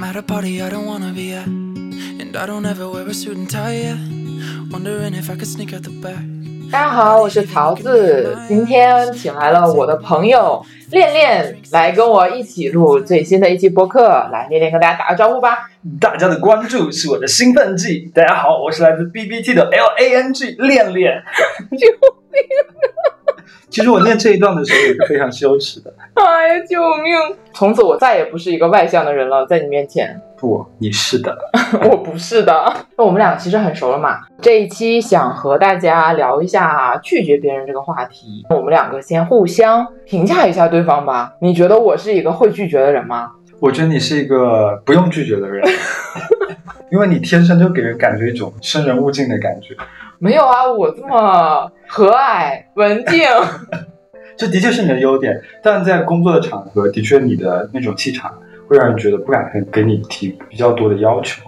[0.00, 3.12] I'm at a party I don't wanna be at, and I don't ever wear a
[3.12, 3.98] suit and tie yet.
[4.70, 6.24] Wondering if I could sneak out the back.
[6.72, 14.08] 大家好，我是桃子，今天请来了我的朋友恋恋来跟我一起录最新的一期播客。
[14.32, 15.68] 来，恋恋跟大家打个招呼吧。
[16.00, 18.10] 大家的关注是我的兴奋剂。
[18.14, 21.22] 大家好，我是来自 BBT 的 L A N G 恋恋。
[21.72, 21.86] 救
[22.32, 22.40] 命！
[23.68, 25.92] 其实我念这一段的时候也是非常羞耻的。
[26.14, 27.36] 哎呀，救命！
[27.52, 30.20] 从此我再也不是一个外向的人了，在你面前。
[30.36, 31.36] 不，你是的。
[31.88, 32.72] 我不是的。
[32.96, 34.20] 那我们俩其实很熟了嘛。
[34.40, 38.44] 这一期想和大家聊一下拒绝别人这个话题。
[38.50, 41.34] 我们两个先互相评价一下对方吧。
[41.40, 43.32] 你觉得我是一个会拒绝的人吗？
[43.60, 45.62] 我觉得你是一个不用拒绝的人，
[46.90, 49.76] 因为你天生就给人感觉一种生人勿近的感觉。
[50.18, 53.20] 没有啊，我这么和蔼文静。
[54.34, 58.32] 这的确是你的优点，但在工作的场合，的确你的那种气场
[58.66, 61.42] 会让人觉得不敢给你提比较多的要求。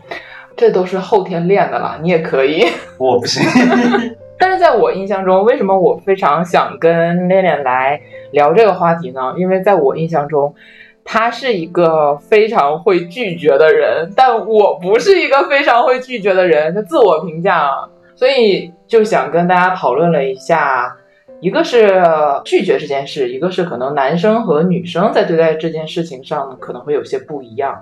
[0.54, 2.66] 这都是后天练的啦，你也可以。
[2.98, 3.42] 我不行。
[4.38, 7.98] 但是在我印象中，为什么我非常想跟恋恋来
[8.32, 9.34] 聊这个话题呢？
[9.38, 10.54] 因为在我印象中，
[11.04, 16.74] 他是一个非常会拒绝的人，但我不是一个非常会拒绝的人。
[16.74, 17.88] 他自我评价啊。
[18.14, 20.94] 所以就想跟大家讨论了一下，
[21.40, 22.00] 一个是
[22.44, 27.76] 拒绝这件事，一个是可能男生和女生在对待这件事情上可能会有些不一样。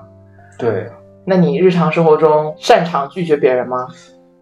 [0.56, 0.86] 对，
[1.26, 3.86] 那你日常生活中擅长拒绝别人吗？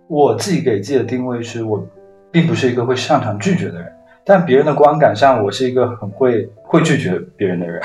[0.06, 1.84] 我自己给自己的定位是我
[2.30, 3.92] 并不是一个会擅长拒绝的人，
[4.24, 7.82] 但别人的观感上我是一个很会会拒绝别人的人。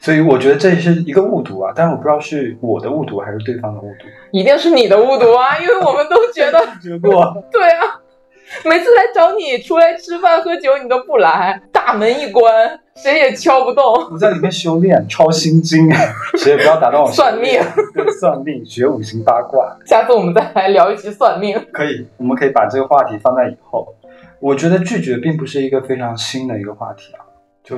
[0.00, 8.00] 所以我觉得这是一个误读啊，但是我不知道是我的误读还是对方的误读，一定是你的误读啊，因为我们都觉得觉过，对啊，
[8.64, 13.84] 每次来找你出来吃饭喝酒，你都不来，大门一关，谁也敲不动。
[14.10, 15.86] 我在里面修炼抄心经，
[16.38, 17.60] 谁也不要打断我算命，
[17.92, 19.76] 对算命学五行八卦。
[19.84, 23.94] 下次我们再来聊一期算命，可以，我们可以把这个话题放在以后。
[24.40, 27.19] 我觉得拒绝并不是一个非常新的一个话题啊。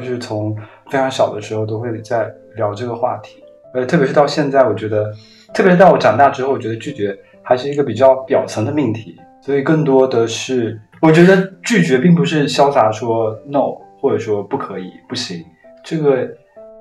[0.00, 0.56] 就是从
[0.90, 3.42] 非常小的时候都会在聊这个话题，
[3.74, 5.12] 呃，特别是到现在，我觉得，
[5.52, 15.44] 特别是到我长大之后，我觉得拒绝还是一个比较表层的命题，所以更多的是，我觉得拒绝并不是潇洒说 no，或者说不可以、不行。
[15.84, 16.28] 这个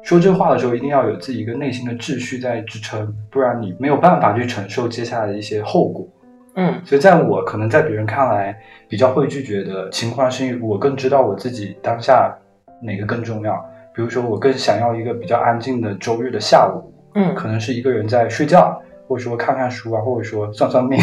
[0.01, 6.07] 说这话的时候，一定要有自己一个内心的秩序在支撑，不然你没有办法去承受接下来的一些后果。
[6.55, 8.53] 嗯，所以在我可能在别人看来
[8.89, 12.37] 比较会拒绝的情况，是因为我更知道我自己当下。
[12.81, 13.55] 哪个更重要？
[13.93, 20.99] 比如说，我更想要一个比较安静的周日的下午，嗯，可能是一个人在睡觉，或者说看看书啊，或者说算算命。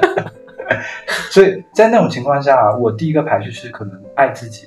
[1.30, 4.66] 所以在那种情况下，我第一个排序是可能爱自己，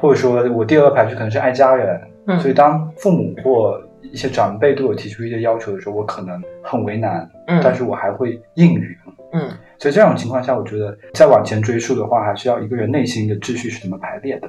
[0.00, 2.00] 或者说我第二个排序可能是爱家人。
[2.26, 8.96] 嗯，所以当父母或一些长辈对我提出一些要求的时候，我可能很为难，嗯，但是我还会应允，
[9.32, 9.50] 嗯。
[9.78, 14.48] 所以这种情况下，我觉得再往前追溯的话，还是要一个人内心的秩序是怎么排列的。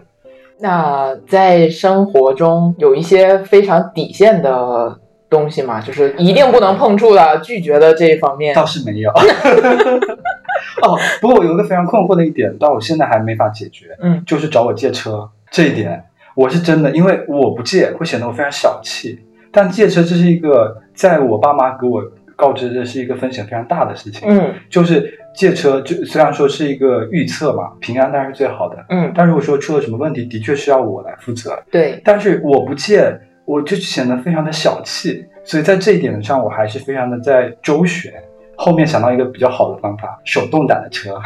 [0.59, 4.99] 那在生活中有一些非常底线的
[5.29, 5.81] 东西嘛？
[5.81, 9.09] 就是一定不能碰触的、拒绝的这一方面，倒是没有。
[10.81, 13.87] 哦，不过我有一个非常困惑的一点，到我现在还没法解决。
[14.01, 16.05] 嗯，就是找我借车这一点，
[16.35, 19.19] 我是真的，因为我不借会显得我非常小气。
[19.51, 22.01] 但借车这是一个，在我爸妈给我
[22.35, 24.27] 告知这是一个风险非常大的事情。
[24.29, 25.19] 嗯，就是。
[25.35, 28.77] 借车就虽然说是一个预测嘛，平安当然是最好的。
[28.89, 31.57] 嗯，但如果说出了什么问题，的确是要我来负责。
[31.71, 35.25] 对，但是我不借，我就显得非常的小气。
[35.43, 38.13] 所以在这一点上，我还是非常的在周旋。
[38.55, 41.19] 后面想到一个比较好的方法，手动挡的车。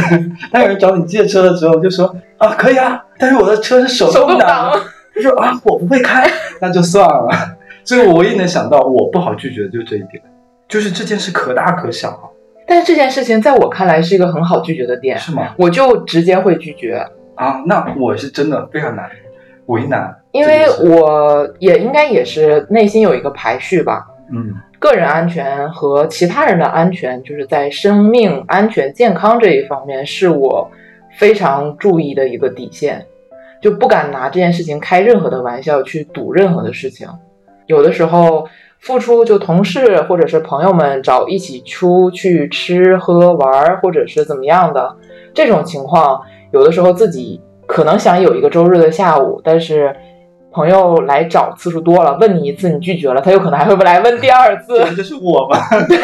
[0.50, 4.72] 当有人找你借车的时候，就说啊可以啊，但是我的车是手动挡。
[5.14, 6.26] 他说啊我不会开，
[6.60, 7.28] 那就算了。
[7.84, 10.22] 所以我唯一能想到我不好拒绝的就这一点，
[10.68, 12.32] 就是这件事可大可小。
[12.70, 15.56] 但是这件事情在我看来是一个很好拒绝的点，是吗？
[15.58, 17.04] 我就直接会拒绝
[17.34, 17.60] 啊。
[17.66, 19.10] 那我是真的非常难，
[19.66, 24.06] 为难，因为我也应该也是内心有一个排序吧。
[24.32, 30.70] 嗯，个人安全和其他人的安全，就是在生命安全、健康这一方面，是我
[31.18, 33.04] 非常注意的一个底线，
[33.60, 37.08] 就不敢拿这件事情开任何的玩笑，去赌任何的事情。
[37.66, 38.46] 有的时候。
[38.80, 44.96] 付出就同事或者是朋友们找一起出去吃喝玩，或者是怎么样的
[45.34, 46.20] 这种情况，
[46.52, 49.94] 有的时候自己可能想有一个周日的下午，但是
[50.52, 54.82] 朋友来找次数多了，问你一次你拒绝了，他有可能还会来问第二次。
[54.96, 55.58] 这是我吗？
[55.86, 55.98] 对。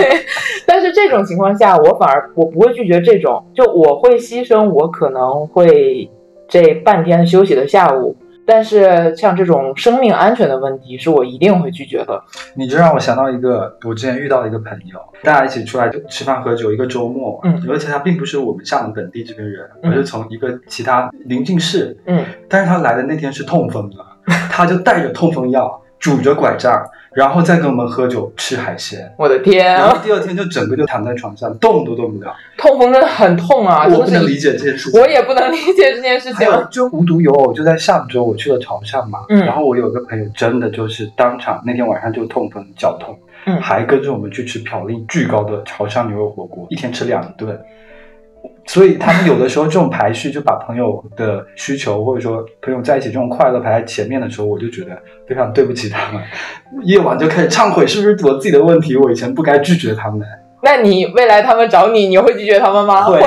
[0.66, 6.10] 但是这种情况下，我反而我不会拒绝这种，就我会牺牲我可能会
[6.46, 8.14] 这半天休息的下午。
[8.46, 12.22] 但是像这种生命安全的问题，是我一定会拒绝的。
[12.54, 23.96] 你就让我想到一个，我之前遇到一个朋友，大家一起出来吃饭喝酒，一个周末，嗯，而且他并不是我们厦门本地这边人，嗯而是从一个其他邻近市，嗯，但是他来的那天是痛风的，
[24.48, 26.84] 他就带着痛风药，拄着拐杖，
[27.16, 29.10] 然后再跟我们喝酒吃海鲜。
[29.16, 32.36] 我的天然后啊，第二天就整个就躺在床上，动都动不了。
[32.58, 33.86] 痛风真的很痛啊！
[33.86, 35.00] 我不能理解这件事情。
[35.00, 36.46] 我也不能理解这件事情。
[36.70, 47.58] 就无独有偶，就在上周我去了潮汕嘛，嗯然后我有个朋友真的就是当场那天晚上就痛风脚痛，嗯还跟着我们去吃嘌呤巨高的潮汕牛肉火锅，一天吃两顿。
[48.66, 54.90] 所以他们有的时候这种排序，就把朋友的需求或者说朋友在一起这种快乐排在前面的时候，我就觉得
[55.26, 56.22] 非常对不起他们。
[56.84, 58.96] 夜晚就开始忏悔，是不是我自己的问题？
[58.96, 60.26] 我以前不该拒绝他们。
[60.62, 63.04] 那你未来他们找你，你会拒绝他们吗？
[63.04, 63.20] 会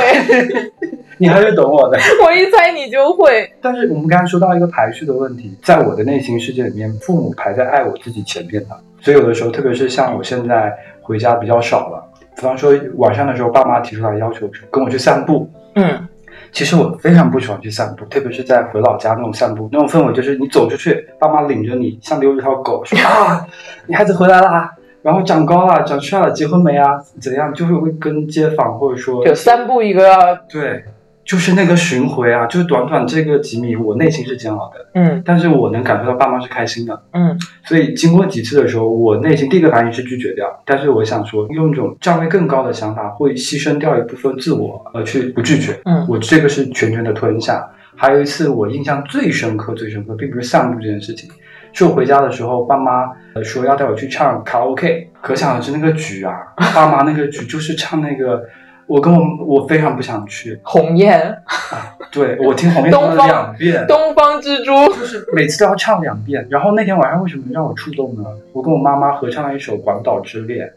[1.21, 1.97] 你还是懂我的。
[2.25, 3.49] 我一猜你就会。
[3.61, 12.08] 但是我们刚才说到一个排序的问题，在我的内心世界里面，父母排在爱我自己前面的，所以有的时候，特别是像我现在回家比较少了，
[12.39, 16.07] 比方说晚上的时候，爸妈提出来要求跟我去散步，嗯
[16.53, 23.45] 其实我非常不喜欢去散步，特别是在回老家那种散步，那种氛围就是你走出去，爸妈领着你像遛一条狗，说啊，
[23.85, 26.99] 你孩子回来啦，然后长高了，长帅了，结婚没啊？
[27.21, 27.53] 怎样？
[27.53, 30.85] 就是会跟街坊或者说就散步一个，对，
[31.29, 35.21] 就是那个巡回啊，就是短短这个几米，我内心是煎熬的，嗯。
[35.23, 37.37] 但是我能感受到爸妈是开心的，嗯。
[37.63, 46.03] 所以经过几次的时候，我内心第一个反应是拒绝掉，但是我想说，用一种站位更高的想法，会牺牲掉一部分自我，而去不拒绝，嗯。
[46.09, 47.63] 我这个是全权的吞下。
[47.95, 51.29] 还有一次我印象最深刻、最深刻，并不是散步这件事情，
[51.73, 56.33] 是我回家的时候，爸妈呃说要带我去唱卡拉 OK，可想而知那个局啊，
[56.73, 58.41] 爸妈那个局就是唱那个，
[58.89, 64.71] 我跟我我非常不想去，鸿雁，啊对我听鸿雁唱了东方两遍，东方之珠。
[64.87, 66.45] 就是每次都要唱两遍。
[66.49, 68.23] 然后那天晚上为什么让我触动呢？
[68.51, 70.67] 我跟我妈妈合唱了一首《广岛之恋》，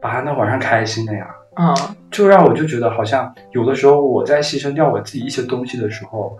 [0.00, 1.26] 把她那晚上开心的呀，
[1.58, 1.74] 嗯
[2.10, 6.38] 就让我就觉得好像有的时候我在牺牲掉我自己一些东西的时候。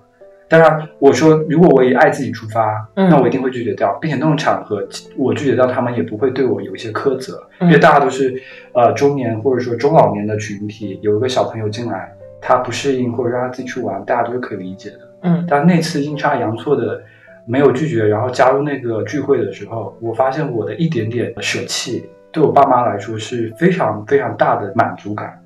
[0.49, 8.41] 当然，我说如果我以爱自己出发，嗯那我一定会拒绝掉，并且那种场合我拒绝掉，他们也不会对我有一些苛责，嗯因为大家都是
[8.73, 14.99] 呃中年或者说中老年的群体，有一个小朋友进来，他不适应或者让他自己去玩，大家都是可以理解的。
[15.23, 17.03] 嗯但那次阴差阳错的
[17.45, 25.43] 没有拒绝，然后加入那个聚会的时候，我发现我的一点点舍弃，对我爸妈来说是非常非常大的满足感。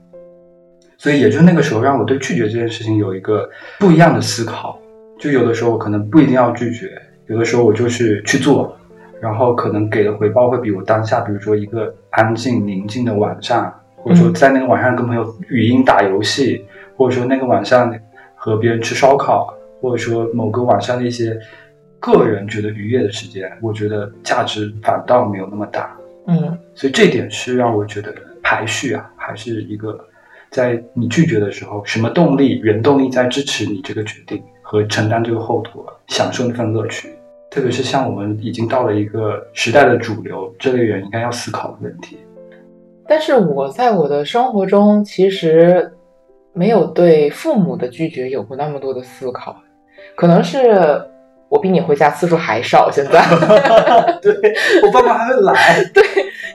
[0.98, 3.48] 所以也就那个时候，让我对拒绝这件事情有一个
[3.78, 4.78] 不一样的思考。
[5.20, 6.90] 就有的时候我可能不一定要拒绝，
[7.26, 8.74] 有的时候我就是去做，
[9.20, 16.64] 然后可能给的回报会比我当下，比如说一个安静宁静的晚上，或者说在那个晚上跟朋友语音打游戏，
[16.96, 17.94] 或者说那个晚上
[18.34, 21.38] 和别人吃烧烤，或者说某个晚上的一些
[21.98, 25.94] 个人觉得愉悦的时间，我觉得价值反倒没有那么大。
[26.28, 26.58] 嗯。
[26.74, 30.02] 所以这点是让我觉得排序啊，还是一个
[30.50, 37.12] 在你拒绝的时候，什么动力、原动力在支持你这个决定和承担这个后果，享受那份乐趣。
[37.50, 42.16] 特别是像我们已经到了一个时代的主流，这类人应该要思考的问题。
[43.08, 45.92] 但是我在我的生活中其实
[46.52, 49.56] 没有对父母的拒绝有过那么多的思考，
[50.14, 51.02] 可能是
[51.48, 52.88] 我比你回家次数还少。
[52.92, 53.20] 现在，
[54.22, 54.32] 对
[54.86, 56.04] 我爸妈还会来， 对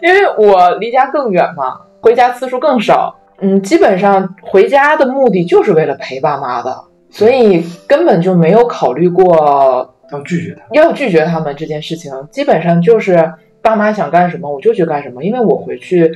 [0.01, 3.13] 因为我离家更远嘛，回家次数更少。
[3.41, 6.73] 嗯，基本上回家的目的就是为了陪爸妈的，
[7.15, 10.65] 所以根本就没有考虑过要拒绝他。
[10.71, 13.31] 要拒绝他们这件事情，基本上就是
[13.61, 16.11] 爸妈想干什么我就去干什么，因为我回去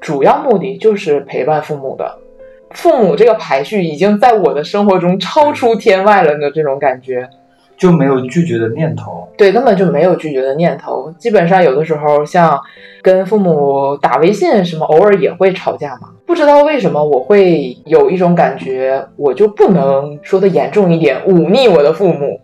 [0.00, 2.18] 主要目的就是陪伴父母的。
[2.72, 7.28] 父母这个排序已经在我的生活中超出天外了的这种感觉，
[7.80, 9.26] 就没有拒绝的念头。
[9.38, 11.10] 对，根本就没有拒绝的念头。
[11.18, 12.60] 基本上有的时候像
[13.00, 16.10] 跟父母打微信什么，偶尔也会吵架嘛。
[16.26, 22.38] 不知道为什么我会有一种感觉，我就不能说的严重一点，忤逆我的父母。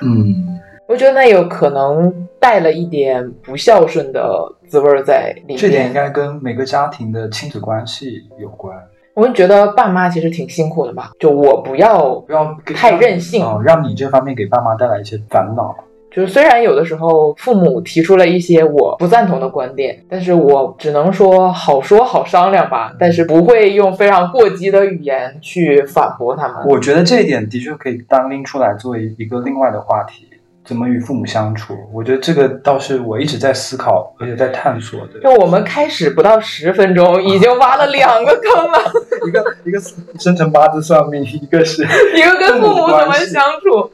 [0.00, 5.58] 嗯， 我觉得那有可能带了一点不孝顺的滋味儿在里面。
[5.58, 8.74] 这点应该跟每个家庭的亲子关系有关。
[9.18, 15.74] 我们觉得爸妈其实挺辛苦的嘛，就我不要，不要太任性哦，让你这方面给爸妈带来一些烦恼。
[16.08, 26.58] 就是虽然有的时候父母提出了一些我不赞同的观点，但是我只能说好说好商量吧，但是不会用非常过激的语言去反驳他们。
[26.68, 30.28] 我觉得这一点的确可以单拎出来作为一个另外的话题，
[30.68, 31.74] 怎么与父母相处。
[31.90, 35.18] 我觉得这个倒是我一直在思考，而且在探索的。
[35.22, 38.78] 就我们开始不到十分钟，已经挖了两个坑了，
[39.26, 39.80] 一个一个
[40.18, 41.82] 生辰八字算命，一个是
[42.14, 43.90] 一个跟父母怎么相处。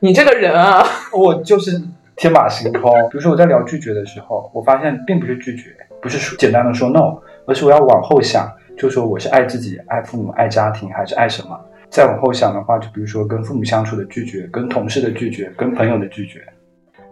[0.00, 1.78] 你这个人啊， 我就是
[2.16, 2.90] 天马行空。
[3.10, 11.60] 比如说我在聊拒绝的时候，我发现并不是拒绝，不是说简单的说 no，而是我要往后想，就说我是爱自己、爱父母、爱家庭，还是爱什么？
[11.94, 16.42] 再往后想的话，就比如说跟父母相处的拒绝，跟同事的拒绝，跟朋友的拒绝。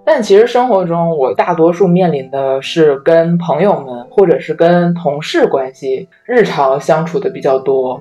[0.05, 8.01] 但其实生活中，我大多数面临的是跟朋友们或者是跟同事关系日常相处的比较多，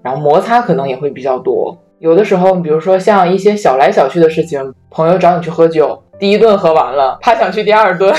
[0.00, 1.76] 然后摩擦可能也会比较多。
[1.98, 8.10] 有的时候，比如说像一些小来小去的事情，朋友找你去喝酒，第一顿喝完了，他想去第二顿，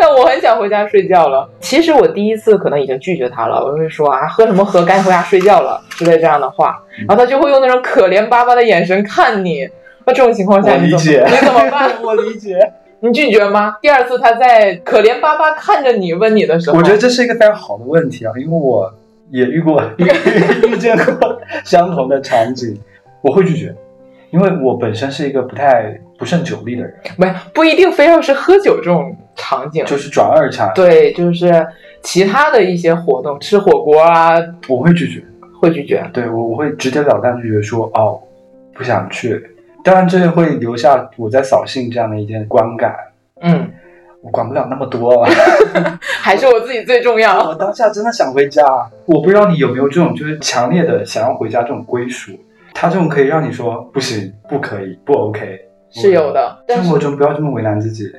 [0.00, 1.46] 但我很想回家睡觉了。
[1.60, 9.68] 其实我第一次可能已经拒绝他了，我会说啊，喝什么喝，赶紧回家睡觉了之类这样的话，然后他就会用那种可怜巴巴的眼神看你。
[10.06, 11.90] 那这种情况下，你怎么你怎么办？
[12.02, 12.58] 我理解。
[13.02, 13.76] 你拒绝吗？
[13.80, 18.92] 第二次他在可怜巴巴看着你问你的时候，我觉得这是一个非常好的问题啊，因为我
[19.30, 20.04] 也遇过遇
[20.68, 22.78] 遇见过相同的场景，
[23.22, 23.74] 我会拒绝，
[24.30, 31.66] 因为我本身是一个不太不胜酒力的人，没不一定非要是喝酒这种场景，就是转二茬，对，就是
[32.02, 34.36] 其他的一些活动，吃火锅啊，
[34.68, 35.22] 我会拒绝，
[35.60, 38.20] 会拒绝，对我我会直截了当拒绝说哦，
[38.74, 39.44] 不想去。
[39.82, 42.94] 当然，这会留下我在扫兴这样的一件观感。
[43.40, 43.66] 嗯，
[44.20, 45.26] 我管不了那么多，
[46.20, 47.48] 还是我自己最重要。
[47.48, 48.62] 我当下真的想回家。
[49.06, 52.32] 我不知道你有没有这种，就是强烈的想要回家这种归属。
[52.80, 55.60] 他这种可以让你说不行，不可以，不 OK，
[55.90, 56.64] 是有的。
[56.66, 58.10] 生活中不要这么为难自己，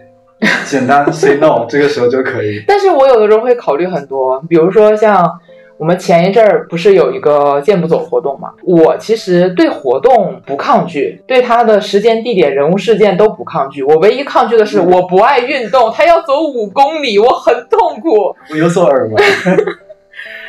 [0.65, 2.63] 简单 say no，这个时候就可以。
[2.67, 5.39] 但是我有的时候会考虑很多，比如说像。
[5.77, 8.51] 我们前一阵儿不是有一个健步走活动嘛？
[8.63, 13.81] 我其实对活动不抗拒，对它的时间、地点、人物、事件都不抗拒。
[13.81, 18.35] 我唯一抗拒的是我不爱运动，他要走五公里，我很痛苦。
[18.51, 19.23] 我有所耳闻。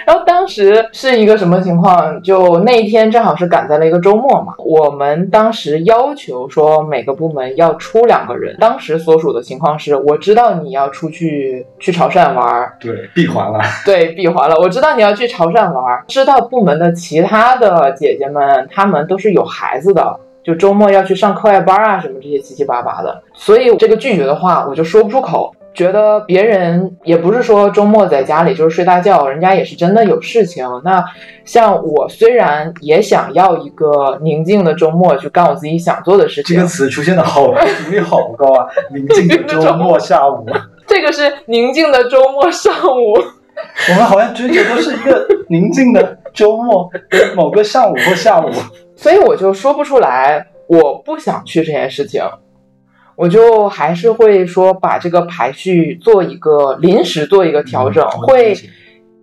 [0.06, 2.23] 然后当时是一个什么情况？
[2.23, 4.54] 就那一天正好是赶在了一个周末嘛。
[4.59, 8.56] 我们当时要求说每个部门要出两个人。
[8.59, 13.61] 当时所属的情况是，我知道你要出去去潮汕玩，对，闭环了。
[13.85, 14.56] 对，闭环了。
[14.61, 23.23] 我知道你要去潮汕玩，知道部门的其他的姐姐们，她们都是有孩子的，就周末要去上课外班啊，什么这些七七八八的。
[23.35, 25.54] 所以这个拒绝的话，我就说不出口。
[25.74, 30.66] 觉得别人也不是说周末在家里就是睡大觉，人家也是真的有事情。
[30.84, 31.02] 那
[31.44, 38.66] 像我虽然也想要一个宁静的周末去干我自己想做的事情，这个词出现的好频率好高啊！
[38.92, 40.46] 宁静的周末下午，
[40.86, 43.14] 这个是宁静的周末上午。
[43.88, 46.90] 我们好像追求都是一个宁静的周末，
[47.34, 48.50] 某个上午或下午。
[48.96, 52.22] 所以我就说不出来，我不想去这件事情。
[53.16, 58.54] 我就还是会说把这个排序做一个临时做一个调整，会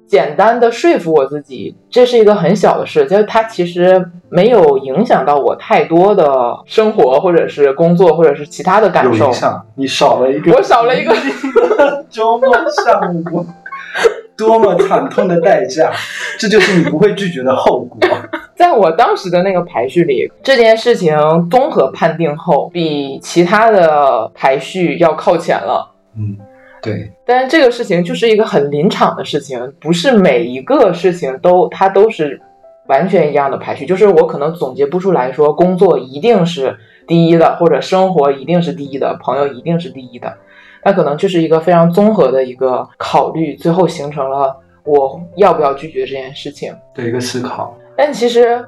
[0.08, 9.12] 简单的说服我自己，这是一个很小的事，就是它其实没有影响到我太多的生活或者是工作或者是其他的感受。
[9.12, 11.13] 有影响，你少了一个，我少了一个
[12.10, 12.51] 周末
[12.86, 13.46] 上午。
[14.38, 15.91] 多么惨痛的代价！
[16.39, 18.00] 这就是你不会拒绝的后果。
[18.55, 21.17] 在我当时的那个排序里，这件事情
[21.50, 25.91] 综合判定后，比其他的排序要靠前了。
[26.17, 26.38] 嗯，
[26.81, 27.12] 对。
[27.25, 32.41] 但是这个事情就是一个很临场的事情，不是每一个事情都它都是
[32.88, 33.86] 完全一样的排序。
[33.86, 36.77] 就是我可能总结不出来说，工作一定是
[37.08, 40.38] 第一的，或者生活一定是第一的，朋友一定是第一的。
[40.83, 47.75] 那可能就是一个非常综合的一个考虑，最后形成了我要不要拒绝这件事情的一个思考。
[47.98, 48.65] 但其实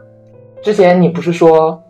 [0.62, 1.82] 之前你不是说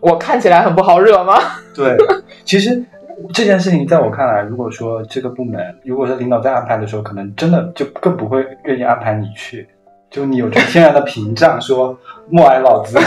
[0.00, 1.34] 我看起来很不好惹吗？
[1.74, 1.96] 对，
[2.44, 2.84] 其实
[3.32, 9.66] 这件事情在我看来，如果说这个部门，如果说领导在安排的时候，可能真的就更不会愿意安排你去，
[10.10, 12.98] 就你有这天然的屏障，说默哀老子。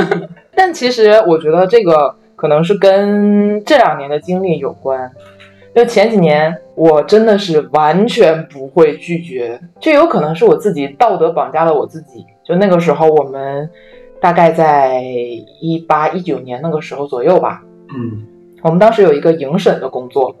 [0.56, 5.12] 但其实我觉得这个可能是跟这两年的经历有关。
[5.76, 12.24] 就前几年，我真的是完全不会拒绝，就有可能是我自己道德绑架了我自己。
[12.42, 13.68] 就那个时候，我们
[14.18, 15.02] 大概在
[15.60, 17.62] 一八一九年那个时候左右吧。
[17.94, 18.24] 嗯，
[18.62, 20.34] 我们当时有一个迎审的工作，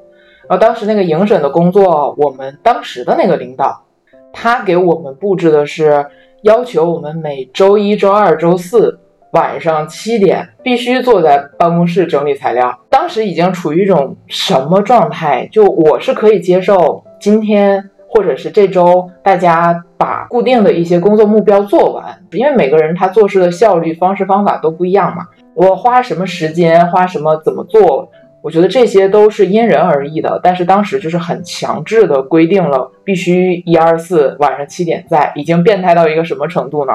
[0.48, 3.84] 然后当时那个迎审的工作，我们当时的那个领导，
[4.32, 6.06] 他给我们布置的是
[6.44, 9.00] 要求我们每周一周二周四。
[9.32, 12.78] 晚上七点必须坐在办公室整理材料。
[12.88, 15.48] 当时已经处于一种什么状态？
[15.52, 25.26] 就我是可以接受今天或者是这周大家把固定的一些工作目标做完，因为每个人他做事的效率、方式、方法都不一样嘛。
[25.54, 28.10] 我花什么时间，花什么怎么做，
[28.42, 30.40] 我觉得这些都是因人而异的。
[30.42, 36.92] 但是当时就是很强制的规定了，必须一二四晚上七点在，已经变态到一个什么程度呢？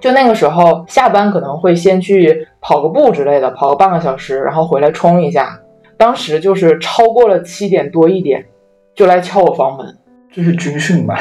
[0.00, 5.60] 就那个时候下班可能会先去跑个步之类的，跑个半个小时，然后回来冲一下。
[5.96, 8.46] 当时就是超过了七点多一点，
[8.94, 9.98] 就来敲我房门。
[10.32, 11.18] 这是军训吧？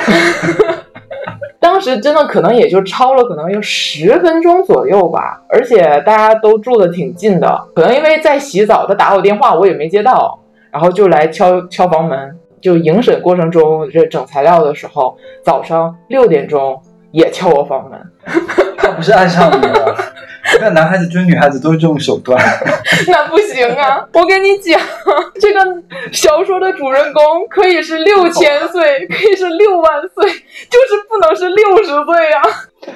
[1.60, 5.44] 当时真的可能也就超了，可能有十分钟左右吧。
[5.50, 10.40] 而且大家都住的挺近的，可能因为在洗澡，他打我电话我也没接到，
[10.72, 12.38] 然后就来敲敲房门。
[12.62, 16.82] 就迎审过程中这整材料的时候，早上六点钟
[17.12, 18.00] 也敲我房门。
[18.78, 19.96] 他不是爱上你了？
[20.62, 22.42] 那男孩子追女孩子都是这种手段，
[23.08, 24.04] 那不行啊！
[24.14, 24.80] 我跟你讲，
[25.40, 25.60] 这个
[26.12, 32.42] 小说的主人公可以是六千岁，可以是六万岁，就是不能是六十岁啊。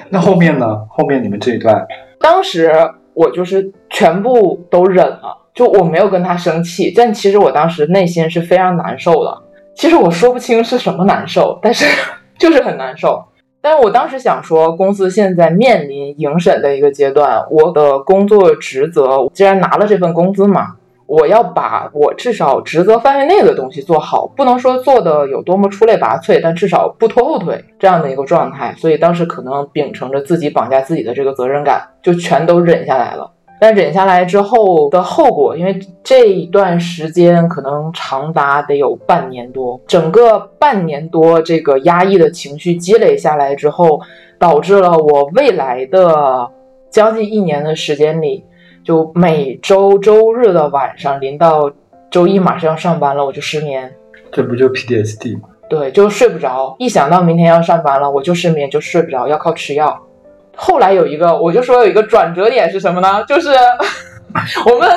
[0.08, 0.66] 那后面呢？
[0.90, 1.86] 后面你们这一段，
[2.18, 2.72] 当时
[3.12, 9.42] 我就是全部都忍了，就我没有跟他生气，但其实我当时内心是非常难受的。
[9.76, 11.84] 其实我说不清是什么难受，但是
[12.36, 13.24] 就是很难受。
[13.64, 20.74] 但是我当时想说，公司现在面临迎审的一个阶段，我的工作职责，既然拿了这份工资嘛，
[21.06, 28.74] 我要把我至少职责范围内的东西做好，不能说做的有多么出类拔萃，但至少不拖后腿这样的一个状态。
[28.76, 33.30] 所以当时可能秉承着自己绑架自己的这个责任感，就全都忍下来了。
[33.60, 44.00] 但忍下来之后的后果，因为这一段时间可能长达得有半年多，整个半年多这个压抑的情绪积累下来之后，
[44.38, 46.50] 导致了我未来的
[46.90, 48.44] 将近一年的时间里，
[48.84, 51.72] 就每周周日的晚上临到
[52.10, 53.90] 周一马上要上班了，我就失眠。
[54.30, 55.48] 这不就 PDSD 吗？
[55.70, 59.98] 对，就睡不着，一想到明天要上班了，我就失眠，就睡不着，要靠吃药。
[60.56, 63.24] 后来有一个，我就说有一个转折点是什么呢？
[63.26, 63.50] 就是
[64.70, 64.88] 我们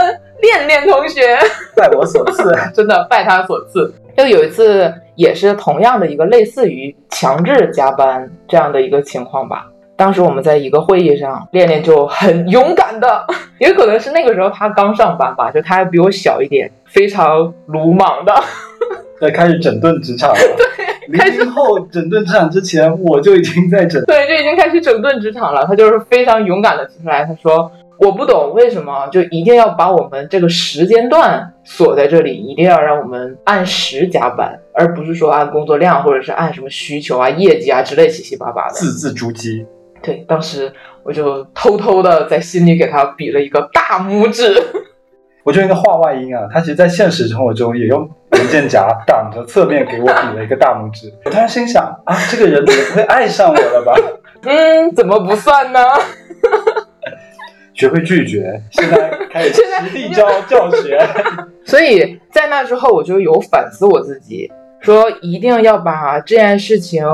[0.42, 1.38] 恋恋同学
[1.76, 3.94] 拜我所赐， 真的拜他所赐。
[4.16, 9.68] 就有一次，也是同样的一个类似于强制加班这样的一个情况吧。
[9.96, 13.26] 当时我们在一个会议上，恋恋就很勇敢的，
[13.60, 18.34] 也可能是那个时候他刚上班吧，就他还比我小一点，非常鲁莽的，
[19.22, 20.36] 在开始整顿职场了。
[20.36, 20.97] 对。
[21.18, 25.65] 开始后整顿职场之前，我就已经在整 对，就已经开始整顿职场了。
[25.65, 39.65] 他就是非常勇敢的提出来，他说：“我不懂为什么就一定要把我们这个时间段锁在这里，一定要让我们按时加班，而不是说按工作量或者是按什么需求啊、业绩啊之类七七八八的。”字字珠玑。
[40.02, 40.72] 对，当时
[41.04, 44.56] 我就偷偷的在心里给他比了一个大拇指。
[45.48, 51.10] 我就一个话外音啊，他其实，在现实生活中也用文件夹挡着侧面给我比了一个大拇指。
[51.24, 53.96] 我突然心想啊，这个人也不会爱上我了吧？
[54.44, 55.80] 嗯，怎么不算呢？
[57.74, 61.00] 学会拒绝，现在开始实地教教学。
[61.64, 64.52] 所以在那之后，我就有反思我自己。
[64.80, 67.06] 说一定要把这件事情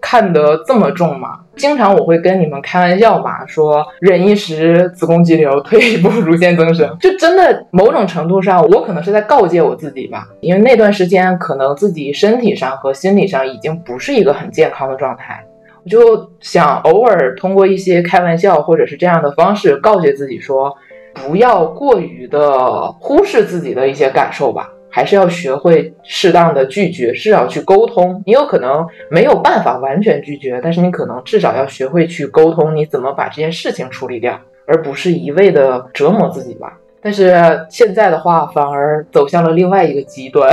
[0.00, 1.40] 看得这么重吗？
[1.56, 6.96] 经常我会跟你们开玩笑嘛，说忍一时子宫肌瘤，退一步乳腺增生。
[7.00, 15.44] 就真的某种程度上，我可能是在告诫我自己吧，因为那段时间可能自己身体上和心理上已经不是一个很健康的状态，
[15.82, 20.72] 我就想偶尔通过一些开玩笑或者是这样的方式告诫自己说，
[21.14, 24.70] 不要过于的忽视自己的一些感受吧。
[24.90, 28.22] 还是要学会适当的拒绝，至少去沟通。
[28.26, 36.78] 你有可能没有办法完全拒绝，但是你可能至少要学会去沟通，你怎么把这件事情处理掉，而不是一味的折磨自己吧。
[37.00, 40.52] 但是现在的话，反而走向了另外一个极端。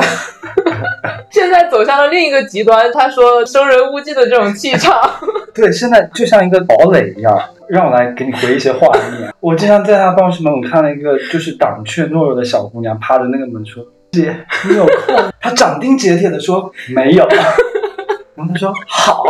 [1.32, 4.93] 现在走向了另一个极端，他说“生人勿近”的这种气场。
[5.56, 7.38] 对，现在就像一个堡垒一样。
[7.67, 9.34] 让我来给你回一些画面。
[9.39, 13.84] 我经常在他办公室门口看到一个就是胆怯懦弱的小姑娘趴着那个门说。
[14.15, 14.36] 姐，
[14.67, 15.15] 你有空？
[15.39, 17.28] 他斩钉截铁的说没有，
[18.34, 19.23] 然后他说好，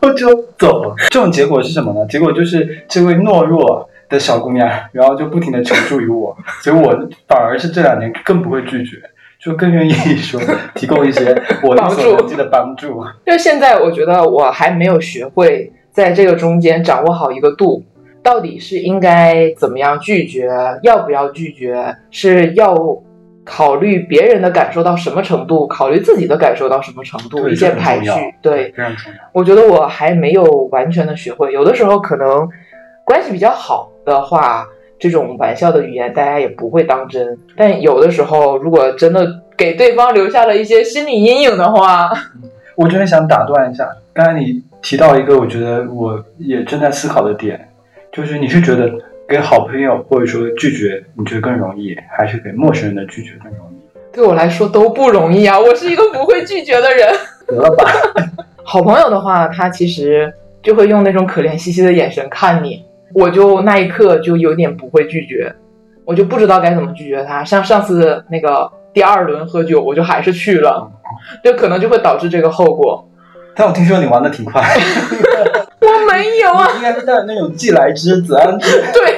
[0.00, 0.94] 我就走了。
[1.10, 2.04] 这种结果是什么呢？
[2.08, 8.96] 结果就是这位懦弱的小姑娘，然后就不停的求助于我，所以我反而是这两年更不会拒绝，
[9.40, 10.40] 就更愿意说
[10.74, 11.24] 提供一些
[11.62, 13.00] 我力所能及的帮助。
[13.24, 17.84] 就现在，我觉得我还没有学会在这个中间掌握好一个度，
[18.22, 20.50] 到底是应该怎么样拒绝，
[20.82, 22.74] 要不要拒绝，是要。
[23.50, 28.10] 考虑别人的感受到什么程度，考虑自己的感受到什么程度，一些排序，
[28.42, 29.18] 对，非常重要。
[29.32, 32.46] 我觉得我还没有完全的学会，有的时候可能
[33.04, 34.66] 关系比较好的话，
[34.98, 37.38] 这种玩笑的语言大家也不会当真。
[37.56, 42.10] 但有的时候，如果真的给对方留下了一些心理阴影的话，
[42.76, 47.68] 我真的想打断一下，刚才你提到一个，我觉得我也正在思考的点，
[48.12, 48.92] 就是你是觉得。
[49.28, 53.88] 给好朋友或者说拒绝，你觉得更容易，还是给陌生人的拒绝更容易？
[54.10, 55.60] 对我来说都不容易啊！
[55.60, 57.06] 我是一个不会拒绝的人。
[57.46, 57.84] 得了吧。
[58.64, 62.82] 好朋友的话，他其实就会用那种可怜兮兮的眼神看你，
[63.14, 65.54] 我就那一刻就有点不会拒绝，
[66.06, 67.44] 我就不知道该怎么拒绝他。
[67.44, 70.90] 像上次那个第二轮喝酒，我就还是去了，
[71.44, 73.07] 就可能就会导致这个后果。
[73.58, 74.62] 但我听说你玩的挺快，
[75.82, 78.56] 我没有啊，应该是带着那种既来之则安。
[78.56, 78.70] 之。
[78.94, 79.16] 对，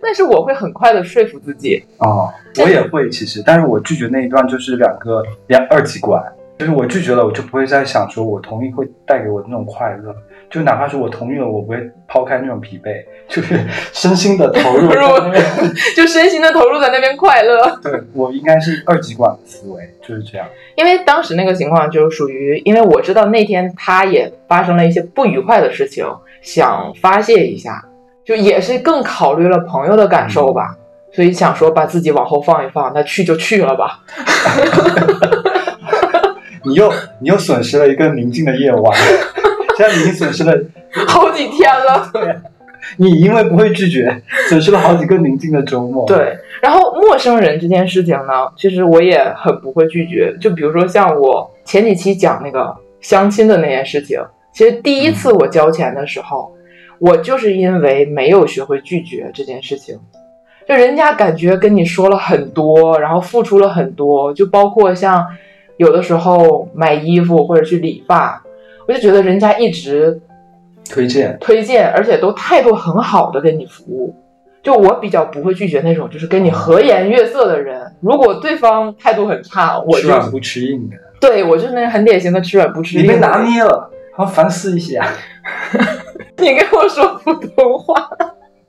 [0.00, 1.84] 但是我会很快的说服自己。
[1.98, 6.24] 哦，我也会其实，但是我拒绝那一段就是两个两二极管，
[6.58, 10.16] 就是我拒绝了，我就不会再想说我同意会带给我那种快乐，
[10.52, 13.58] 就哪怕是我同意了，我不会抛开那种疲惫，就是
[13.92, 14.90] 身心的投入。
[15.96, 17.74] 就身心的投入在那边快乐。
[17.82, 20.46] 对我应该是二极管的思维，就是这样。
[20.74, 26.04] 因为当时那个情况就是属于，因为我知道那天他也发生了一些不愉快的事情，
[26.42, 27.82] 想发泄一下，
[28.22, 30.76] 就也是更考虑了朋友的感受吧，
[31.12, 34.00] 所以想说把自己往后放一放，那去就去了吧。
[36.64, 38.98] 你又你又损失了一个宁静的夜晚，
[39.76, 40.54] 现在你已经损失了，
[41.06, 42.10] 好几天了。
[42.12, 42.34] 对
[42.96, 50.36] 你因为不会拒绝，损失了好几个宁静的周末。，对，然后陌生人这件事情呢，其实我也很不会拒绝。
[50.40, 54.20] 就比如说像我前几期讲那个相亲的那件事情，
[54.52, 56.52] 其实第一次我交钱的时候，
[56.98, 59.96] 我就是因为没有学会拒绝这件事情。
[60.68, 65.24] 就人家感觉跟你说了很多，然后付出了很多，就包括像
[65.76, 68.41] 有的时候买衣服或者去理发，
[68.86, 70.20] 我就觉得人家一直
[70.88, 74.14] 推荐推荐，而且都态度很好的给你服务。
[74.62, 83.02] 就我比较不会拒绝那种就是跟你和颜悦色的人，如果对方态度很差，我就吃软不吃硬的，对我就是那个很典型的吃软不吃硬。
[83.02, 85.04] 你被拿捏了，好反思一下。
[86.38, 88.08] 你跟我说普通话，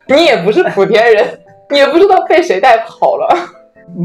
[0.07, 1.23] 你也不是莆田人，
[1.69, 3.27] 你也不知道被谁带跑了。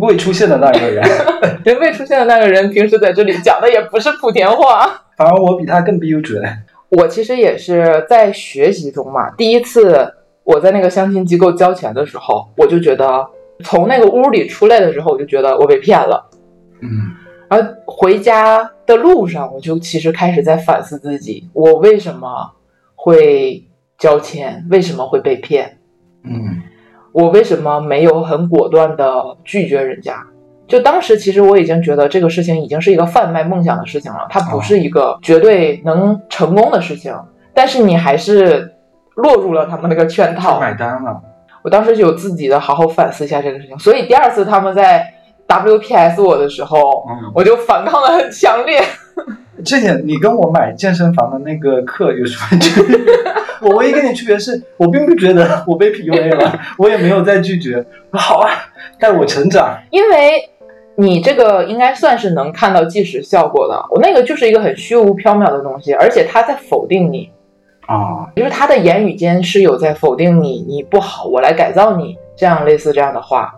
[0.02, 1.02] 未出现的那个人，
[1.64, 5.04] 人未出现的那个人，平时在这里讲的也不是莆田话。
[5.18, 6.42] 反而我比他更标准。
[6.88, 13.28] 我其实也是在学习中嘛，第一次我在那个相亲机构交钱的时候，我就觉得
[13.62, 16.30] 从那个屋里出来的时候，我就觉得我被骗了。
[16.80, 16.88] 嗯，
[17.48, 22.52] 而回家的路上，我就其实开始在反思自己，我为什么
[22.94, 23.66] 会
[23.98, 25.78] 交钱，为什么会被骗，
[26.22, 26.62] 嗯，
[27.12, 30.24] 我为什么没有很果断的拒绝人家。
[30.68, 37.12] 就当时其实我已经觉得这个事情已经是一个贩卖梦想的事情了，它不是一个绝对能成功的事情，
[37.54, 38.74] 但是你还是
[39.16, 40.60] 落入了他们那个圈套。
[40.60, 41.20] 买单了。
[41.62, 45.04] 我当时就有自己的好好反思一下这个事情，所以第二次他们在
[45.48, 46.78] WPS 我的时候，
[47.08, 48.80] 嗯，我就反抗的很强烈。
[49.64, 52.96] 这点你跟我买健身房的那个课有什么区别？
[53.60, 57.84] 我唯一跟你区别是我并不觉得我被 PUA 了，我也没有再拒绝。
[58.12, 58.50] 好啊，
[59.00, 59.76] 带我成长。
[59.90, 60.48] 因为
[61.00, 67.30] 你这个应该算是能看到即时效果的，我那个就是一个很虚无缥缈的东西，而且他在否定你，
[67.86, 73.54] 啊，就是他的言语间是有在否定你，你不好，我来改造你，这样类似这样的话，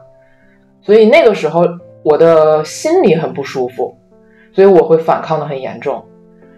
[0.82, 1.64] 所以那个时候
[2.02, 3.96] 我的心里很不舒服，
[4.52, 6.04] 所以我会反抗的很严重。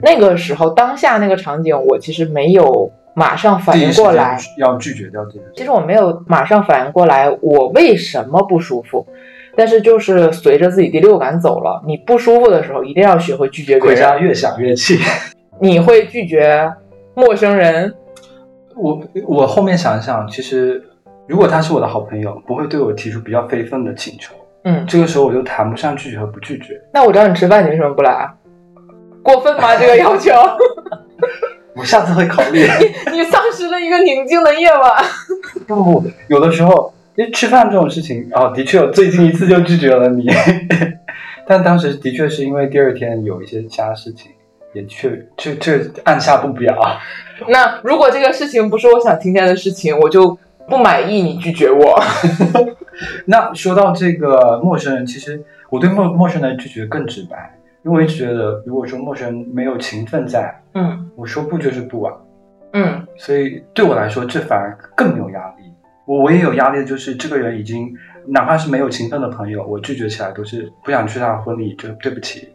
[0.01, 5.53] 那个时候当下那个场景，我其实没有马上反应过来，要拒绝掉这件事。
[5.55, 9.07] 其实我没有马上反应过来我为什么不舒服，
[9.57, 11.83] 但是就是随着自己第六感走了。
[11.87, 14.19] 你不舒服的时候，一定要学会拒绝别人回家。
[14.19, 14.99] 越想越气。
[15.61, 16.73] 你会拒绝
[17.15, 17.95] 陌生人，
[18.75, 20.83] 我我后面想一想，其实
[21.29, 24.35] 如果他是我的好朋友，不会对我提出比较非分的请求，
[24.65, 26.81] 嗯，这个时候我就谈不上拒绝和不拒绝。
[26.93, 28.35] 那我找你吃饭，你为什么不来啊？
[29.23, 29.77] 过分吗？
[29.77, 30.33] 这个要求？
[31.77, 32.67] 我下次会考虑。
[33.13, 35.05] 你你丧失了一个宁静的夜晚。
[35.67, 40.27] 不不不，有的时候，因为吃饭这种事情，哦，的确，我最近一次就拒绝了你，
[41.47, 44.31] 但当时的确是因为第二天有一些其他事情，
[44.73, 46.75] 也确确确按下不表。
[47.49, 52.01] 那如果这个事情不是我想听见的事情，我就不满意你拒绝我。
[53.27, 62.15] 那说到这个陌生人，其实我对陌陌生人拒绝更直白，因为我一直觉得，如果说陌生人没有情分在，嗯我说不就是不啊，
[62.75, 65.72] 嗯所以对我来说，这反而更没有压力。
[66.05, 67.93] 我唯一有压力的就是这个人已经，
[68.27, 72.49] 哪怕是没有情分的朋友，我拒绝起来都是不想去他的婚礼，就对不起，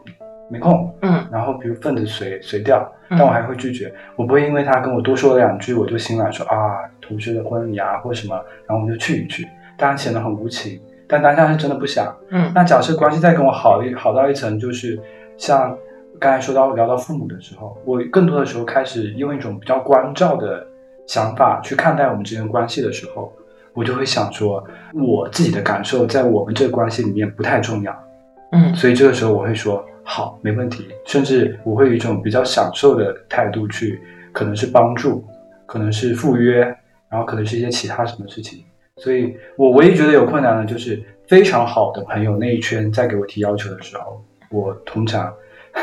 [0.49, 0.93] 没空。
[1.01, 2.79] 嗯然后比如份子随随掉，
[3.09, 12.13] 嗯但我还会拒绝，我不会因为他跟我多说了两句，我就心软说啊同学的婚礼啊或什么，然后我们就去一去，当然显得很无情，但当下是真的不想。
[12.31, 14.99] 嗯那假设关系再跟我好一好到一层，就是
[15.37, 15.77] 像
[16.19, 20.66] 刚才说到聊到父母的时候，我更多的时候开始用一种比较关照的
[21.07, 23.33] 想法去看待我们之间关系的时候，
[23.73, 28.03] 我就会想说，我自己的感受在我们这个关系里面不太重要，
[28.51, 35.23] 嗯所以这个时候我会说好，没问题，甚至我会以一种比较享受的态度去，可能是帮助，
[35.65, 36.61] 可能是赴约，
[37.09, 38.63] 然后可能是一些其他什么事情。
[38.97, 45.31] 所以我唯一觉得有困难的就是非常好的朋友那一圈在给我提要求的时候，我通常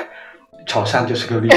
[0.67, 1.57] 潮汕就是个例子。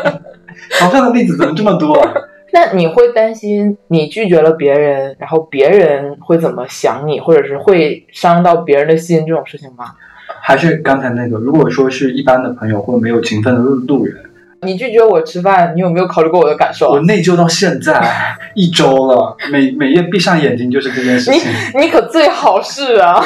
[0.78, 2.12] 潮汕的例子怎么这么多啊？
[2.52, 9.86] 那你会担心你拒绝了别人，然后别人会怎么想你，或者是会伤到别人的心这种事情吗？
[10.40, 14.16] 还是刚才那个，如果说是一般的朋友或者没有情分的路路人，
[14.62, 16.90] 你拒绝我吃饭，你有没有考虑过我的感受？
[16.90, 18.02] 我内疚到现在
[18.54, 21.50] 一周了，每每夜闭上眼睛就是这件事情。
[21.74, 23.22] 你你可最好是啊，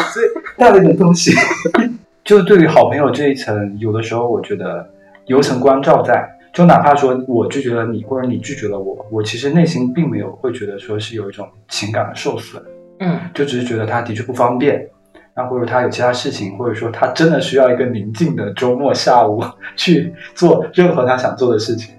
[0.57, 1.33] 带了点东西。
[2.25, 4.89] 就对于好朋友这一层，有的时候我觉得
[5.27, 6.34] 有层关照在。
[6.55, 12.63] 就哪怕说我拒绝了你，或者你拒绝了我，我其实内心并没有会觉得说是有一种情感的受损，
[13.01, 14.89] 嗯，就只是觉得他的确不方便，
[15.35, 19.43] 那或者他有其他事情，或者说他真的需要一个宁静的周末下午
[19.75, 21.93] 去做任何他想做的事情。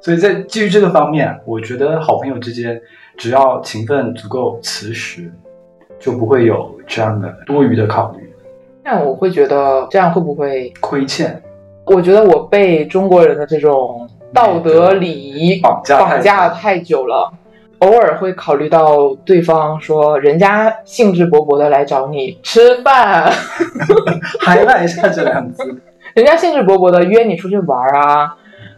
[0.00, 2.80] 所以在基于这个方面，我觉得好朋友之间
[3.16, 5.30] 只要情分足够磁实，
[6.00, 8.28] 就不会有这样的多余的考虑。
[8.82, 11.40] 那我会觉得这样会不会亏欠？
[11.92, 17.32] 我觉得我被中国人的这种道德礼仪绑架绑架太久了，
[17.80, 23.28] 偶尔会考虑到对方说人家兴致勃勃的来找你吃饭，
[24.40, 25.64] 还赖下这两字，
[26.14, 28.36] 人家兴致勃勃的约你出去玩啊，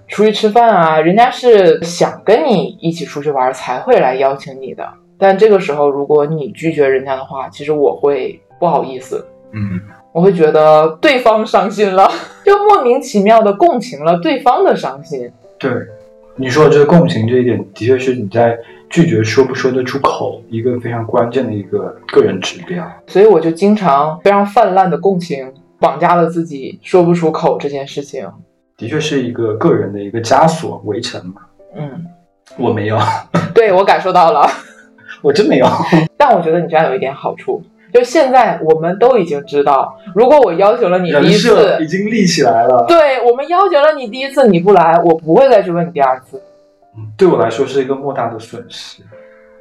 [0.09, 4.89] 出去吃饭啊，人家是想跟你一起出去玩才会来邀请你的。
[5.19, 9.79] 但这个时候如果你拒绝人家的话，其实我会不好意思，嗯。
[10.13, 12.11] 我会觉得对方伤心了，
[12.45, 15.31] 就莫名其妙的共情了对方的伤心。
[15.59, 15.71] 对，
[16.37, 18.59] 你说的这个共情这一点，的确是你在
[18.91, 22.87] 拒绝说不说得出口一个非常关键的一个个人指标。
[23.07, 28.29] 所以我就经常非常泛滥的共情，绑架了自己说不出口这件事情。
[28.77, 31.43] 的确是一个个人的一个枷锁围城嘛。
[31.75, 32.07] 嗯，
[32.59, 32.99] 我没有。
[33.55, 34.47] 对我感受到了，
[35.23, 35.67] 我真没有。
[36.19, 37.63] 但我觉得你这样有一点好处。
[37.93, 42.87] 就现在，我们都已经知道，如果我要求了你第一次，已经立起来了。
[42.89, 46.41] 对我们要求了你第一次，你不来，我不会再去问你第二次。
[46.97, 49.03] 嗯，对我来说是一个莫大的损失。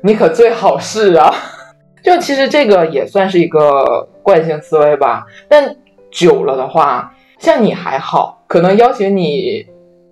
[0.02, 1.30] 你可最好是啊，
[2.02, 5.26] 就其实这个也算是一个惯性思维吧。
[5.50, 5.76] 但
[6.10, 9.66] 久了的话，像你还好，可能邀请你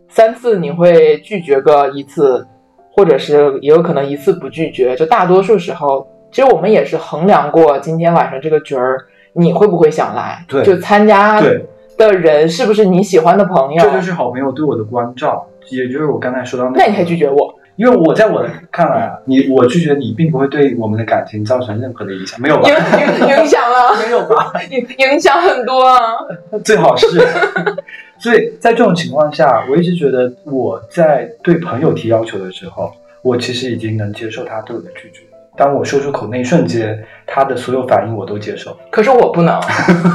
[0.09, 2.45] 三次，你会拒绝个一次，
[2.91, 4.93] 或者是也有可能一次不拒绝。
[4.97, 6.05] 就大多数时候。
[6.31, 10.43] 其实我们也是衡量过今天晚上这个局儿，你会不会想来？
[10.47, 11.41] 对，就参加
[11.97, 13.83] 的人是不是你喜欢的朋友？
[13.83, 16.77] 这就是好朋友对我的关照，也就是我刚才说到那。
[16.77, 17.55] 那你还拒绝我？
[17.75, 22.69] 因为我在我的看来啊，你我拒绝你，并不会对我们的感情造成任何的影响，没有吧？
[22.69, 23.95] 影影响了？
[24.03, 24.51] 没有吧？
[24.69, 25.97] 影影响很多啊。
[26.63, 27.07] 最好是。
[28.19, 35.21] 所以在这种情况下，我一直觉得我在对朋友提要求的时候，我其实已经能接受他对我的拒绝。
[35.59, 38.73] 当我说出口那一瞬间，他的所有反应我都接受。
[38.89, 39.59] 可是我不能，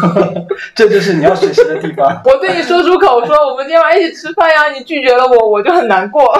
[0.74, 2.08] 这就是你要学习的地方。
[2.24, 6.24] 我对你说出口说我们今天晚上一起吃饭呀，你拒绝了我，我就很难过。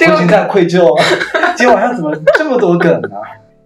[0.00, 1.02] 我已经在愧疚了。
[1.56, 3.10] 今天晚上怎么这么多梗呢？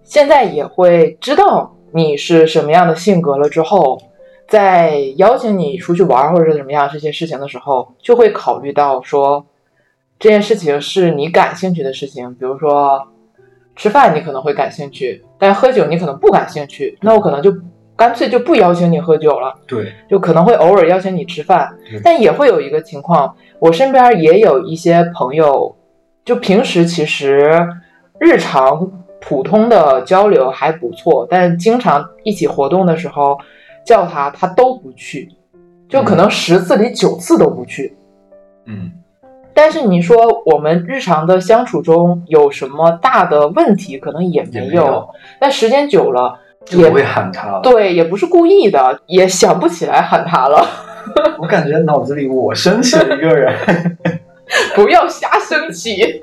[0.02, 3.98] 现在也会知道你是什么样的性格了之后，
[4.46, 9.46] 在邀请你出去玩或者是什么样这些事情的时候，就会考虑到说
[10.18, 13.08] 这件事情是你感兴趣的事情，比如说。
[13.76, 17.52] 吃饭你可能会感兴趣，但喝酒你可能不感兴趣，那我可能就
[17.96, 19.54] 干脆就不邀请你喝酒了。
[19.66, 25.74] 对，就可能会偶尔邀请你吃饭，但也会有一个情况，我身边也有一些朋友，
[26.24, 27.66] 就平时其实
[28.18, 33.38] 日常普通的交流还不错，但经常一起活动的时候
[33.84, 35.28] 叫他，他都不去，
[35.88, 37.96] 就可能十次里九次都不去。
[38.66, 38.92] 嗯。
[39.54, 43.96] 但是你说我们日常的相处中有什么大的问题？
[43.98, 45.08] 可能也没有。
[45.40, 46.38] 但时间久了，
[46.70, 47.60] 也不会喊他了。
[47.62, 50.66] 对，也不是故意的，也想不起来喊他了。
[51.38, 53.54] 我感觉脑子里我升起了一个人，
[54.74, 56.20] 不要瞎生气。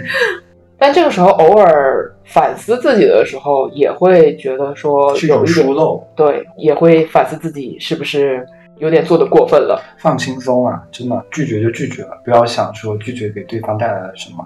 [0.78, 6.06] 但这个时候偶尔反思自己的时候，也会觉得说有一疏漏。
[6.14, 8.46] 对，也会反思自己是不是。
[8.78, 10.82] 有点做的过分了，放轻松啊！
[10.92, 14.44] 真的拒绝就拒绝了，不要想说拒绝给对方带来了什么。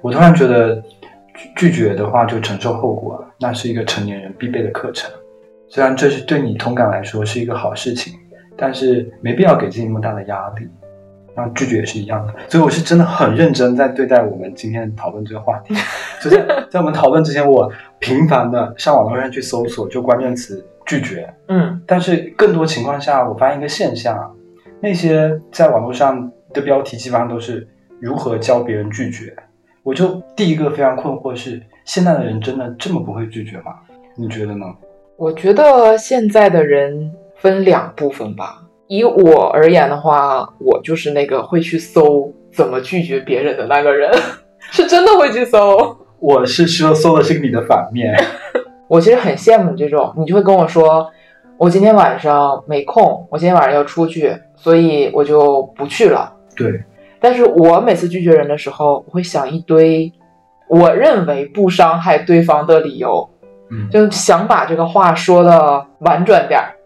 [0.00, 0.82] 我突然觉得
[1.34, 5.10] 拒拒绝的话就承受后果，那是一个成年人必备的课程。
[5.68, 8.14] 虽然这是对你同感来说是一个好事情，
[8.56, 10.68] 但是没必要给自己那么大的压力。
[11.36, 15.74] 然后拒绝也是一样的，所以我是真的很认真在对待我们今天讨论这个话题。
[16.22, 16.36] 就是
[16.70, 20.64] 在我们讨论之前，我频繁的上网络上去搜索就关键词。
[20.86, 24.34] 拒绝，嗯，但是更多情况下，我发现一个现象，
[24.80, 27.66] 那些在网络上的标题基本上都是
[28.00, 29.34] 如何教别人拒绝。
[29.82, 33.74] 我就第一个非常困惑是，现在的人真的这么不会拒绝吗？
[34.16, 34.66] 你觉得呢？
[35.16, 38.62] 我觉得现在的人分两部分吧。
[38.86, 44.10] 以我而言的话，我就是那个会去搜怎么拒绝别人的那个人，
[44.70, 45.96] 是真的会去搜。
[46.18, 48.14] 我是说搜的是你的反面。
[48.88, 51.10] 我其实很羡慕你这种，你就会跟我说，
[51.56, 56.32] 我今天晚上没空，我今天晚上要出去，所以我就不去了。
[56.56, 56.82] 对，
[57.20, 60.12] 但是我每次拒绝人的时候，我会想一堆
[60.68, 63.28] 我认为不伤害对方的理由，
[63.70, 66.76] 嗯，就想把这个话说的婉转点儿。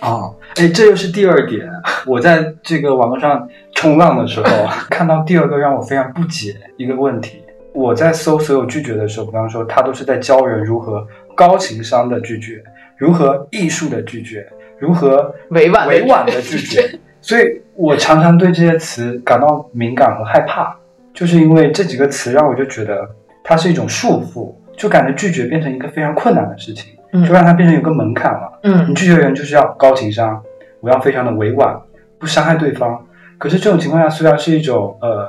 [0.00, 1.66] 啊，哎，这又是第二点。
[2.06, 4.48] 我在这个网络上冲浪的时候，
[4.90, 7.42] 看到第二个让我非常不解一个问题。
[7.76, 12.64] 我在搜所有拒绝的时候，比方说他都是在教人如何高情商的拒绝，
[12.96, 16.98] 如何艺术的拒绝，如何委婉委婉的拒绝。
[17.20, 20.74] 所以我常常对这些词感到敏感和害怕，
[21.12, 23.08] 就是因为这几个词让我就觉得
[23.44, 28.60] 它是一种束缚，就感觉拒绝变成一个非常困难的事情，就让它变成有个门槛了。
[28.62, 30.40] 嗯你拒绝人就是要高情商，
[30.80, 31.78] 我要非常的委婉，
[32.18, 33.04] 不伤害对方。
[33.38, 35.28] 可是这种情况下虽然是一种呃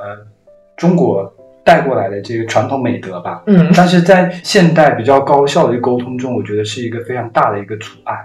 [0.76, 1.30] 中国
[1.68, 8.16] 带过来的这个传统美德吧，嗯，但是在现代比较高效的沟通中，我觉得是一个非常大的一个阻碍。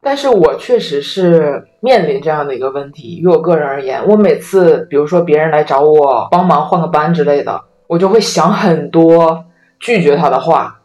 [0.00, 3.18] 但是我确实是面临这样的一个问题。
[3.18, 9.44] 于我个人而言，我每次比如说别人来找我帮忙换个班之类的，我就会想很多
[9.80, 10.78] 拒绝他的话，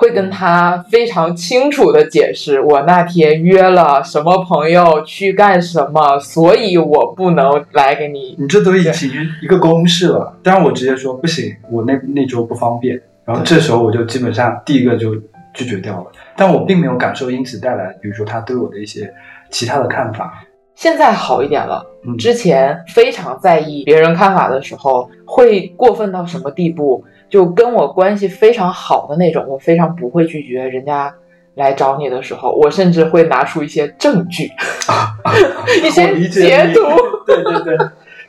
[0.00, 8.34] 会跟他非常清楚的解释我那天约了什么朋友去干什么，所以我不能来给你。
[8.38, 9.10] 你这都已经
[9.42, 15.14] 一个公式了，但是我直接说不行，我那那周不方便，然后这时候我就基本上第一个就
[15.52, 19.12] 拒绝掉了，但我并没有感受因此带来，比如说他对我的一些
[19.50, 20.42] 其他的看法。
[20.80, 27.04] 现在好一点了，嗯，之前非常在意别人看法的时候，会过分到什么地步？
[27.28, 31.14] 就跟我关系非常好的那种，我非常不会拒绝人家
[31.54, 34.44] 来找你的时候，我甚至会拿出一些证据，
[35.84, 36.80] 一我些截图。
[37.26, 37.76] 对对对，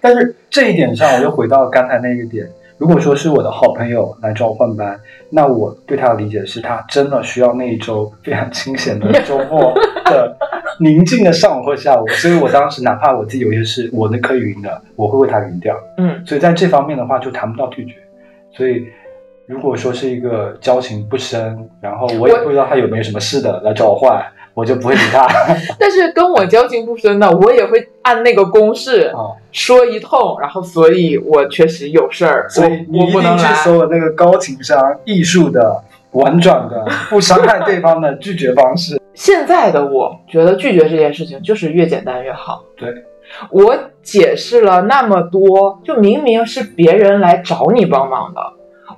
[0.02, 2.46] 但是这一点上，我又回到刚才那个点。
[2.82, 9.72] 如果说是我的好朋友来找我换班，那我对他的理解是他真的需要那一周非常清闲的周末
[10.10, 10.36] 的
[10.80, 15.78] 宁静的上午或下午，所以我当时哪怕我自己有些事我能可以匀的，我会为他云掉。
[16.00, 17.94] 嗯，所以在这方面的话，就谈不到拒绝。
[18.52, 18.88] 所以
[19.46, 24.20] 如果说是一个交情不深，然后我也不知道他有没有什么事的来找我换，
[24.54, 25.28] 我就不会理他。
[25.80, 33.54] 但是跟我交情不深的，我也会按那个公式啊说一通，然后所以我确实有事儿，所以你我我一定去不能来。
[33.64, 39.00] 搜了那个高情商、艺术的、婉转的、不伤害对方的拒绝方式。
[39.14, 42.64] 现在的我觉得拒绝这件事情就是越简单越好。
[42.78, 42.90] 对，
[43.50, 48.42] 我解释了那么多，就明明是别人来找你帮忙的，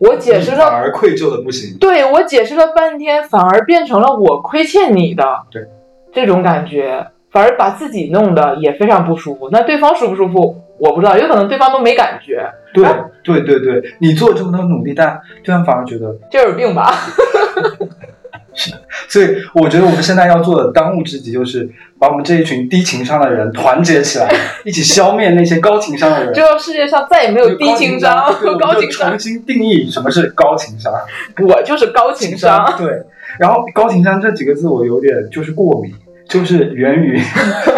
[0.03, 1.77] 我解释了反了，而愧疚的不行。
[1.79, 5.65] 对我解释了半天，反而变成了我亏欠你的，对，
[6.11, 9.49] 这种感觉，反而把自己弄得也非常不舒服。
[9.51, 12.85] 那对方舒不舒服，我不知道，有可能对方都没感觉，对
[13.23, 16.91] 对对对，你做这么多努力，但对方反而觉得，这有病吧？
[19.09, 24.29] 所以我觉得我们现在要做的当务之急就是把我们这一群低情商的人团结起来，
[24.63, 26.33] 一起消灭那些高情商的人。
[26.33, 30.93] 就世界上再也没有低情商和高情商重，新定义什么是高情商。
[31.47, 32.75] 我就是高情商。
[32.77, 33.03] 对，
[33.39, 35.91] 然后高情商这几个字我有点就是过敏，
[36.27, 37.19] 就是源于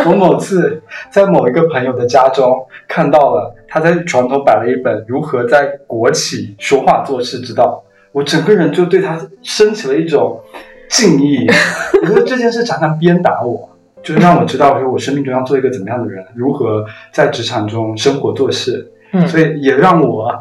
[0.05, 7.83] 我某次在某一个朋友的家中看到了他在床头摆了一本《如何在国企说话做事之道》，
[8.15, 10.41] 我整个人就对他升起了一种
[10.89, 11.45] 敬意。
[12.01, 13.69] 我觉得这件事常常鞭打我。
[14.01, 20.31] 就是让我知道，说我生命中要做一个怎么样的人，如何在职场中生活做事，嗯所以也让我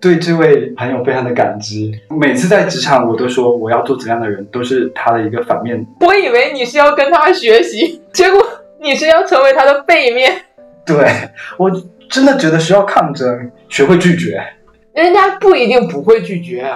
[0.00, 1.92] 对这位朋友非常的感激。
[2.08, 5.86] 每次在职场，我都说我要做怎样的人，都是他的一个反面。
[6.00, 8.42] 我以为你是要跟他学习，结果
[8.80, 10.32] 你是要成为他的背面。
[10.86, 11.06] 对
[11.58, 11.70] 我
[12.08, 14.42] 真的觉得需要抗争，学会拒绝。
[14.94, 16.66] 人家不一定不会拒绝，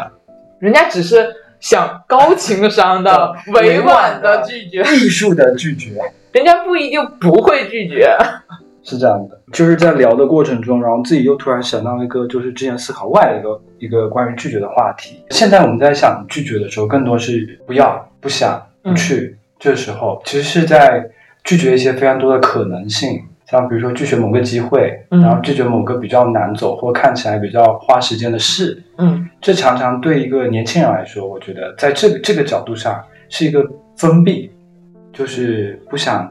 [0.58, 1.26] 人家只是
[1.60, 5.90] 想高情商的、委婉的拒绝，艺术的拒绝
[6.32, 8.16] 人家不一定不会拒绝。
[8.88, 15.24] 是这样的，就是在聊的过程中，然后自己又突然想到一个，就是之前思考外的一个一个关于拒绝的话题。
[15.30, 19.36] 现在我们在想拒绝的时候，更多是不要、不想、不去。
[19.58, 21.10] 这时候其实是在
[21.42, 28.82] 拒绝一些非常多的可能性，像比如说拒绝某个机会，嗯然后拒绝某个比较难走或看起来比较花时间的事。
[28.98, 33.64] 嗯这常常对一个年轻人来说，我觉得在这个这个角度上是一个
[33.96, 34.50] 封闭，
[35.12, 36.30] 就是不想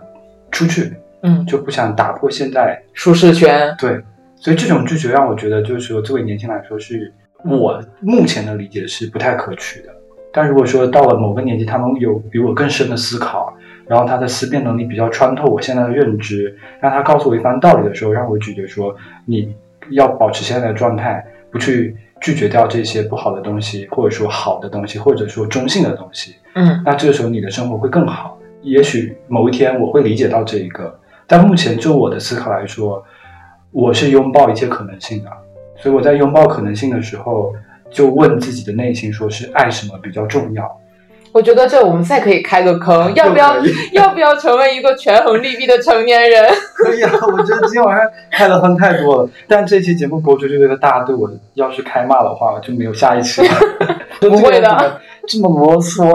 [0.51, 3.73] 出去，嗯，就不想打破现在舒适圈。
[3.79, 4.01] 对，
[4.35, 7.13] 所以这种拒绝让我觉得，就是说作为年轻人来说是
[7.45, 9.89] 我目前的理解是不太可取的。
[10.33, 13.55] 但如果说到了某个年纪，他们有比我更深的思考，
[13.87, 19.55] 然后他的思辨能力比较穿透我现在的认知，让他告诉我一番道理的时候，让我咀嚼说你
[19.91, 28.37] 要保持现在的状态，不去拒绝掉这些不好的东西，或者说好的东西，或者说中性的东西，嗯那这个时候你的生活会更好。
[28.61, 33.03] 也许某一天我会理解到这一个，但目前就我的思考来说，
[33.71, 35.29] 我是拥抱一切可能性的。
[35.77, 37.53] 所以我在拥抱可能性的时候，
[37.91, 40.81] 就问自己的内心，说是爱什么比较重要？
[41.35, 43.57] 我觉得这我们再可以开个坑，要不要
[43.91, 46.47] 要不要成为一个权衡利弊的成年人？
[46.77, 49.29] 可以啊，我觉得今天晚上开的坑太多了。
[49.45, 53.53] 但这期节目播出就，这个大家对我要是开骂的话，就没有下一期了。
[54.21, 56.09] 不会的这么啰嗦。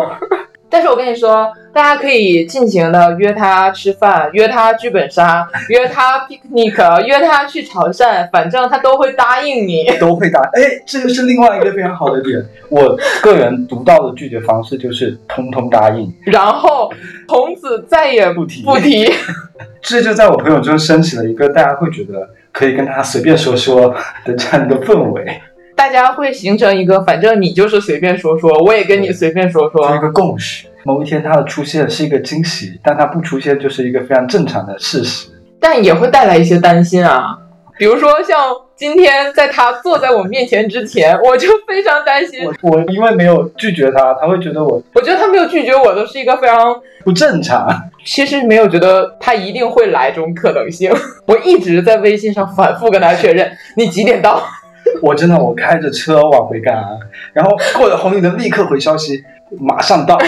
[0.71, 9.85] 但是我跟你说，大家可以尽情的约他吃饭，约他剧本杀，约他 picnic，约他去潮汕，反正他都会答应你。
[9.99, 10.41] 都会答。
[10.53, 12.41] 哎，这个是另外一个非常好的点。
[12.71, 16.91] 我个人独到的拒绝方式就是通通答应，然后
[17.29, 19.13] 从此再也不提不提。
[19.83, 23.93] 这就在我朋友中升起了一个大家会觉得可以跟他随便说说
[24.25, 25.41] 的这样一个氛围，
[25.81, 29.87] 大家会形成一个，反正你就是随便说说，我也跟你随便说说。
[29.87, 30.67] 做一个共识。
[30.85, 35.31] 某一天他的出现是一个惊喜，但他不出现就是一个非常正常的事实。
[35.59, 37.39] 但也会带来一些担心啊。
[37.79, 42.41] 比如说，像今天在他坐在我面前之前，我就非常担心。
[42.45, 47.67] 我我因为没有拒绝他，他会觉得我我觉得他没有拒绝我，都是一个非常，不正常。
[48.05, 50.93] 其实没有觉得他一定会来这种可能性。
[51.25, 54.43] 我一直在微信上反复跟他确认，你几点到？
[55.03, 56.85] 我真的我开着车往回赶，
[57.33, 59.23] 然后过了红绿灯立刻回消息，
[59.59, 60.19] 马上到。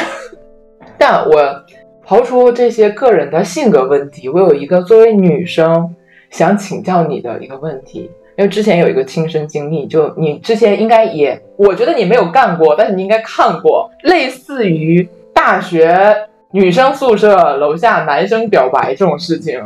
[0.98, 1.64] 但我
[2.06, 5.94] 刨出这些个人的性格问题，我有一个作为女生
[6.30, 16.14] 想请教你的一个问题，因为之前有一个亲身经历，就你之前应该也，我觉得你没有干过，但是你应该看过，类似于大学
[16.52, 19.60] 女生宿舍楼下男生表白这种事情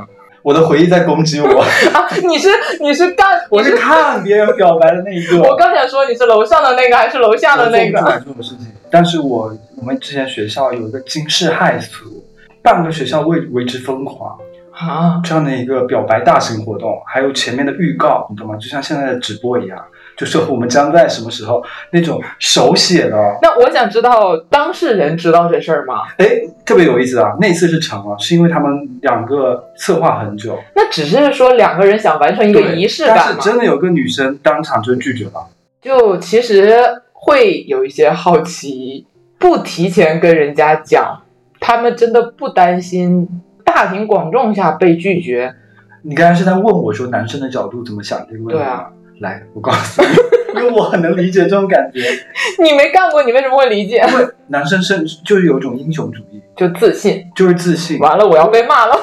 [0.46, 2.06] 我的回忆在攻击我， 啊！
[2.28, 2.48] 你是
[2.80, 5.42] 你是干，我是看别人表白的那一个。
[5.42, 7.98] 我刚想说你是楼上的那个还是楼下的那个？
[7.98, 8.68] 我做不出来这种事情。
[8.88, 12.24] 但是我我们之前学校有一个惊世骇俗，
[12.62, 14.38] 半个学校为为之疯狂
[14.70, 18.54] 啊，这样的一个表白大型活动，还有前面的预告，你懂吗？
[18.54, 19.84] 就像现在的直播一样，
[20.16, 26.02] 就说我们将在什么时候那种手写的，那我想知道当事人知道这事儿吗？
[26.16, 26.26] 哎，
[26.64, 27.36] 特别有意思啊！
[27.38, 33.40] 那次是成了，是因为他们两个策划很久，那只是说两个人想完成一个仪式感但是。
[33.40, 35.46] 真的有个女生当场就拒绝了。
[35.82, 36.74] 就其实
[37.12, 39.06] 会有一些好奇，
[39.38, 41.20] 不提前跟人家讲，
[41.60, 43.28] 他们真的不担心
[43.64, 45.54] 大庭广众下被拒绝。
[46.02, 48.58] 你刚才是在问我说男生的角度怎么想这个问题吗？
[48.58, 48.90] 对啊
[49.20, 50.08] 来，我告诉你，
[50.60, 52.00] 因为我很能理解这种感觉。
[52.62, 54.04] 你没干过，你为什么会理解？
[54.10, 57.24] 因为男生是就是有一种英雄主义，就自信。
[57.34, 58.96] 就是自信，完了，我要被骂了。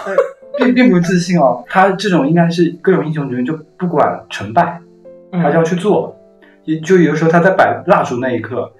[0.55, 4.79] 并并不是自信哦，他这种应该是各种英雄主义，就不管成败，
[5.31, 6.15] 他就要嗯，去做。
[6.65, 8.71] 也就有的时候他在摆蜡烛那一刻，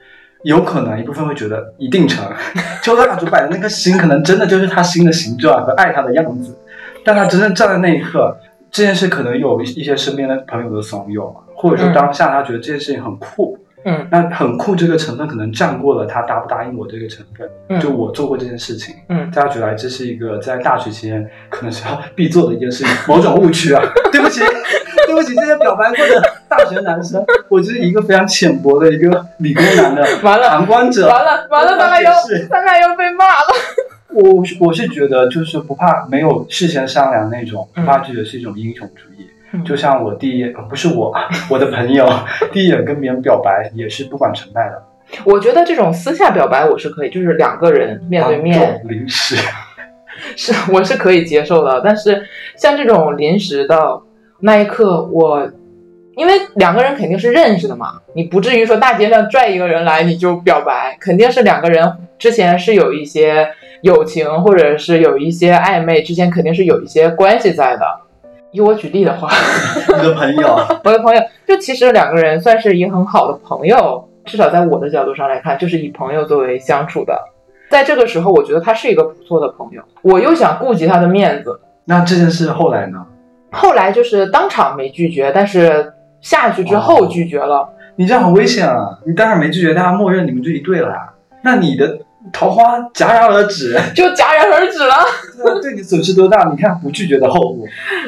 [0.43, 2.23] 有可能一部分会觉得一定成，
[2.83, 6.55] 就蜡烛摆的那颗心，可能真的就是他心的形状和爱他的样子。
[7.03, 8.37] 但他真正站在那一刻，
[8.73, 13.55] 这件事可能有一些身边的朋友的怂恿，或者说嗯当下他觉得这件事情很酷，
[13.85, 17.47] 嗯那很酷这个成分可能占过了他答不答应我这个成分。
[17.69, 23.81] 嗯就我做过这件事情，嗯，大家觉得哎这是一个在大学期间可能是要必做的一件事情，某种误区啊。
[24.11, 24.39] 对不起，
[25.05, 31.07] 对不起，这些表白过的大学男生，我就是一个非常浅薄的一个理工男的完了旁观者。
[31.07, 33.47] 完了完了，大概要解释咱俩要被骂了。
[34.15, 39.27] 我我是觉得就是不怕没有事先商量那种，不怕拒绝是一种英雄主义。
[39.51, 41.13] 嗯就像我第一眼，呃不是我，
[41.47, 42.09] 我的朋友
[42.51, 44.83] 第一眼跟别人表白也是不管成败的，
[45.25, 49.35] 我觉得这种私下表白我是可以，就是两个人面对面，临时。
[50.35, 52.23] 是我是可以接受的，但是
[52.57, 54.01] 像这种临时的
[54.39, 55.51] 那一刻，我
[56.15, 63.47] 因为两个人肯定是认识的嘛，你不至于说大街上拽一个人来你就表白，肯定是两个人之前是有一些
[63.83, 67.85] 友情或者是有一些暧昧，之间肯定是有一些关系在的。
[68.51, 69.29] 以我举例的话，
[69.97, 77.19] 你的朋友， 我的朋友就其实两个人算是一个很好的朋友，至少在我的角度上来看，就是以朋友作为相处的。
[77.69, 83.05] 在这个时候，我觉得他是一个不错的朋友，我又想顾及他的面子，那这件事后来呢？
[83.51, 87.69] 后来就是当场没拒绝，但是下去之后拒绝了。
[87.95, 88.97] 你这样很危险啊！
[89.05, 91.13] 你当然没拒绝，大家默认你们就一对了呀。
[91.43, 91.99] 那你的
[92.33, 94.95] 桃花戛然而止， 就戛然而止了。
[95.61, 96.49] 对你损失多大？
[96.49, 97.65] 你看不拒绝的后果，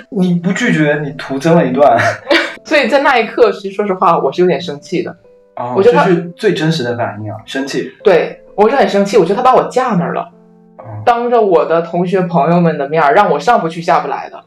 [0.10, 1.98] 你不拒绝，你徒增了一段。
[2.66, 5.16] 所以在那一刻，其实说实话，我是有点生气的。
[5.56, 7.92] 哦，我觉得这是最真实的反应啊，生气。
[8.04, 10.30] 对我是很生气，我觉得他把我架那儿了，
[10.80, 14.44] 哦，当着我的同学朋友们的面儿让我上不去下不来的。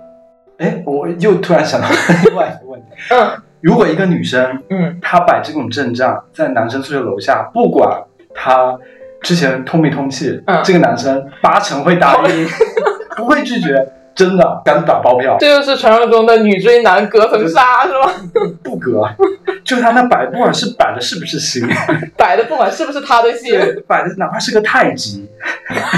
[0.58, 1.86] 哎，我又突然想到
[2.24, 8.02] 另外一个问题： 嗯如果一个女生嗯，她摆这种阵仗，在男生宿舍楼下，不管
[8.32, 8.78] 她
[9.22, 10.60] 之前通没通气，嗯。
[10.64, 12.46] 这个男生八成会答应，
[13.16, 13.74] 不会拒绝，
[14.14, 17.92] 真的敢打包票，这就是传说中的女追男隔层纱是。
[17.92, 18.10] 吗？
[18.62, 19.08] 不隔，
[19.64, 21.66] 就他那摆，不管是摆的是不是心，
[22.16, 25.28] 摆的不管是不是他的心，摆的哪怕是个太极，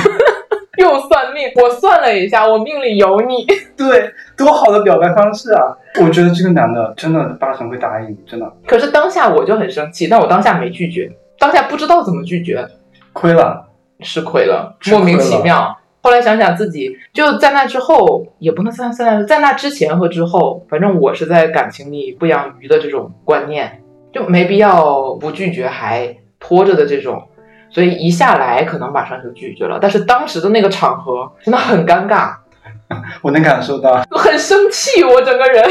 [0.78, 3.46] 又算命，我算了一下，我命里有你。
[3.76, 5.76] 对，多好的表白方式啊！
[6.02, 8.50] 我觉得这个男的真的八成会答应，真的。
[8.66, 12.66] 可是当下我就很生气，但我当下没拒绝，当下不知道怎么拒绝，
[13.12, 13.68] 亏了。
[14.02, 15.76] 是亏了，莫名其妙。
[16.02, 27.28] 后来想想自己，就在那之后，也不能算在，在那之前和之后，反正我是在感情里不养鱼的这种观念，就没必要不拒绝还拖着的这种，
[27.68, 29.78] 所以一下来可能马上就拒绝了。
[29.78, 32.36] 但是当时的那个场合真的很尴尬，
[33.20, 35.70] 我能感受到很生气，我整个人，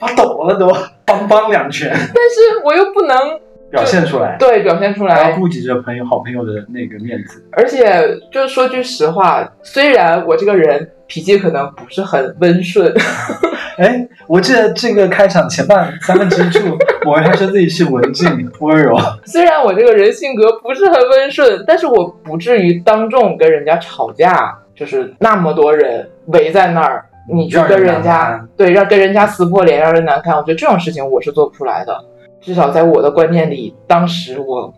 [0.00, 0.66] 发抖了都，
[1.04, 3.38] 梆梆两拳 但是我又不能
[3.70, 5.14] 表现出来，对表现出来。
[5.14, 7.44] 还要，顾及着朋友、好朋友的那个面子。
[7.52, 12.92] 而且就说句实话，虽然我这个人脾气可能不是很温顺，
[13.78, 32.04] 哎，我记得这个开场前半三分之一处， 我还说自己是文静温柔，虽然我这个人性格不是很温顺，但是我不至于当众跟人家吵架，就是那么多人围在那儿，你去跟人家对让跟人家撕破脸，让人难看，我觉得这种事情我是做不出来的。
[32.46, 34.72] 至少在我的观念里，当时我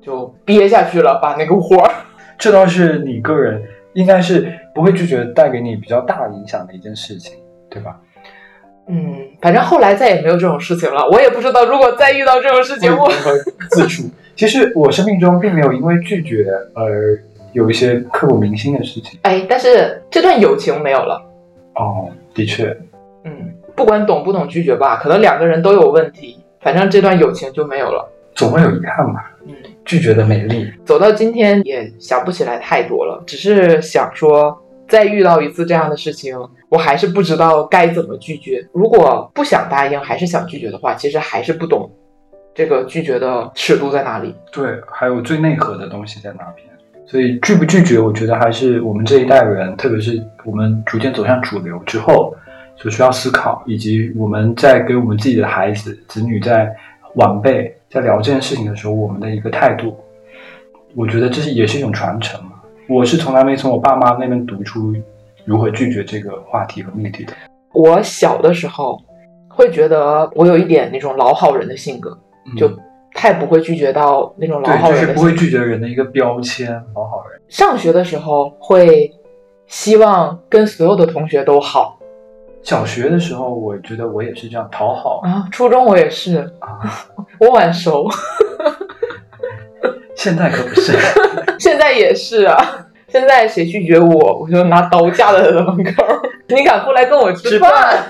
[0.00, 1.92] 就憋下去了，把那个火儿。
[2.38, 3.62] 这倒是你个人
[3.92, 7.36] 应该是不会拒绝带给你比较大影响的一件事情，
[7.68, 8.00] 对吧？
[8.88, 11.06] 嗯，反正后来再也没有这种事情了。
[11.10, 13.06] 我也不知道，如果再遇到这种事情，我
[13.68, 14.04] 自处。
[14.34, 17.22] 其实我生命中并没有因为拒绝而
[17.52, 19.20] 有一些刻骨铭心的事情。
[19.24, 21.22] 哎，但是这段友情没有了。
[21.74, 22.74] 哦，的确，
[23.24, 28.08] 嗯，不管懂不懂拒绝吧，可能两个人都有问题，反正这段友情就没有了。
[28.34, 29.32] 总会有遗憾吧。
[29.46, 29.54] 嗯，
[29.84, 34.56] 拒绝的美丽，走到今天也想不起来太多了，只是想说，
[34.86, 36.38] 再遇到一次这样的事情，
[36.68, 38.64] 我还是不知道该怎么拒绝。
[38.72, 41.90] 如果不想答应，还是想拒绝的话，其实还是不懂
[42.54, 44.32] 这个拒绝的尺度在哪里。
[44.52, 46.64] 对，还有最内核的东西在哪边。
[47.06, 52.36] 所以拒不拒绝，我觉得还是我们这一代人，特别是我们逐渐走向主流之后，
[52.78, 56.74] 所需要思考，以及我们在给我们自己的孩子、子女在
[57.14, 59.96] 晚辈在聊这件事情的时候，我们的一个态度。
[60.94, 62.52] 我觉得这是也是一种传承嘛。
[62.88, 64.94] 我是从来没从我爸妈那边读出
[65.44, 67.32] 如何拒绝这个话题和命题的。
[67.74, 68.98] 我小的时候
[69.48, 72.70] 会觉得我有一点那种老好人的性格，嗯就
[73.12, 75.12] 太不会拒绝到那种老好对，就是。
[75.12, 77.40] 不会拒绝人的一个标签，老好人。
[77.48, 79.12] 上学的时候会
[79.66, 81.97] 希望跟所有的同学都好
[82.68, 86.84] 小学的时候，我觉得我也是这样讨好啊，初中我也是，啊，
[87.40, 88.06] 我晚熟，
[90.14, 90.92] 现在可不是。
[91.58, 92.84] 现在也是啊。
[93.06, 96.04] 现在谁拒绝我，我就拿刀架在他的门口。
[96.48, 97.58] 你敢过来跟我吃吃？
[97.58, 98.06] 饭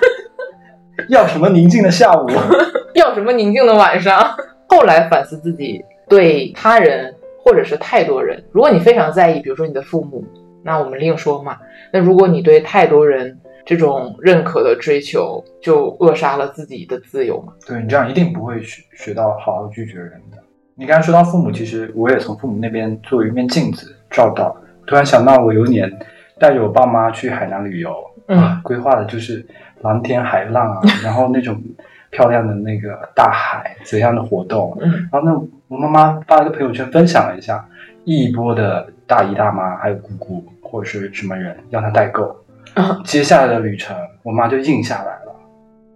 [1.08, 2.26] 要什么宁静的下午？
[2.94, 4.34] 要什么宁静的晚上？
[4.66, 10.24] 后来反思自己对他人或者是太多人，如果你非常在意，比如说你的父母，
[10.64, 11.58] 那我们另说嘛。
[11.92, 13.38] 那如果你对太多人
[13.68, 17.52] 这种认可的追求，就扼杀了自己的自由嘛。
[17.66, 20.38] 对你这样一定不会学学到好好拒绝人的。
[20.74, 24.56] 你刚才说到父母，其实我也从父母那边作为一面镜子照到。
[24.86, 25.98] 突然想到，我有一年
[26.38, 27.94] 带着我爸妈去海南旅游，
[28.28, 29.46] 嗯啊，规划的就是
[29.82, 31.60] 蓝天海浪啊， 然后那种
[32.08, 35.34] 漂亮的那个大海，怎样的活动，嗯然后那，
[35.68, 37.68] 我妈妈发了个朋友圈分享了一下，
[38.04, 42.34] 一波的大姨大妈还有姑姑或者是什么人让她代购，
[42.74, 45.34] 啊 接下来的旅程，我妈就应下来了，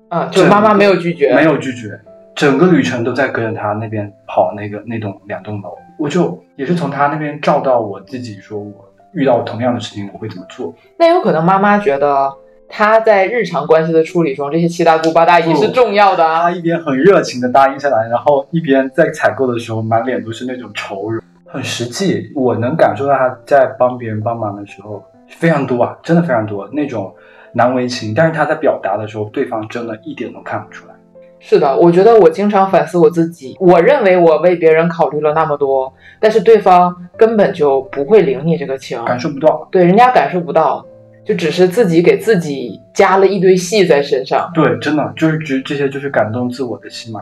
[0.08, 2.00] 啊，就妈妈没有拒绝，没有拒绝，
[2.34, 8.72] 整个旅程都在跟着她那边跑那个那栋两栋楼，我就也是从她那边照到我自己，说我
[9.14, 10.74] 遇到同样的事情我会怎么做。
[10.98, 12.32] 那有可能妈妈觉得
[12.68, 16.42] 她在日常关系的处理中，这些七大姑八大姨是重要的啊。
[16.42, 22.32] 她一边很热情的答应下来，然后一边在采购的时候满脸都是那种愁容，很实际。
[22.34, 27.14] 我能感受到她在帮别人帮忙的时候非常多啊，真的非常多那种
[27.52, 30.94] 难为情，但是他在表达的时候，对方真的一点都看不出来。
[31.40, 33.56] 是的，我觉得我经常反思我自己。
[33.58, 40.86] 我认为我为别人考虑了那么多，但是对方根本就不会领你这个情，感受不到，对人家感受不到，
[41.24, 47.20] 就只是自己给自己加了一堆戏在身上，对，真的就是这这些就是感动自我的戏码。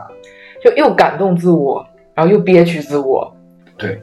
[0.63, 1.83] 就又感动自我，
[2.13, 3.35] 然后又憋屈自我。
[3.75, 3.99] 对，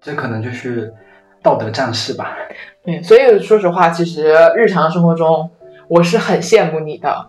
[0.00, 0.94] 这可能就是
[1.42, 2.36] 道德战士吧。
[2.84, 5.50] 对，所以说实话，其实日常生活中
[5.88, 7.28] 我是很羡慕你的。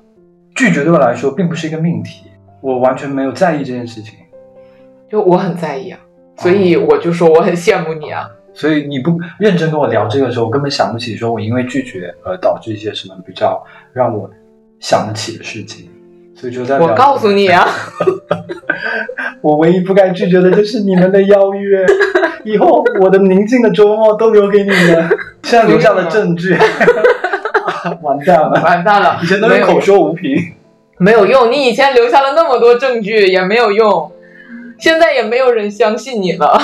[0.55, 2.25] 拒绝对我来说并不是一个命题，
[2.61, 4.15] 我完全没有在意这件事情。
[5.09, 5.99] 就我很在意啊，
[6.37, 8.29] 所以我就说我很羡慕你啊。
[8.53, 14.29] 所以你不认真跟我聊这个的时候，我根本想不起说我因为拒绝而导致一些什么比较让我
[14.79, 15.89] 想得起的事情。
[16.39, 17.67] 所以就在我告诉你啊，
[19.41, 21.85] 我唯一不该拒绝的就是你们的邀约。
[22.45, 25.09] 以后我的宁静的周末都留给你们，
[25.43, 26.57] 现在留下了证据，
[28.01, 30.53] 完蛋了，完蛋了，以前都是口说无凭，
[30.97, 31.51] 没有用。
[31.51, 34.09] 你以前留下了那么多证据也没有用，
[34.79, 36.57] 现在也没有人相信你了。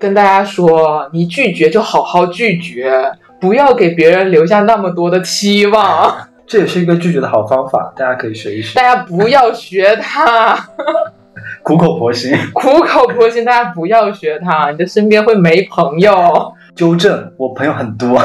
[0.00, 6.29] 跟大家说，你拒绝就好好拒绝，不要给别人留下那么多的期望。
[6.50, 8.76] 这也是一个拒绝的好方法，大家可以学一学。
[8.76, 10.58] 大家不要学他，
[11.62, 16.52] 苦口婆心，苦口婆心，大家不要学他，你的身边会没朋友。
[16.74, 18.20] 纠正，我朋友很多，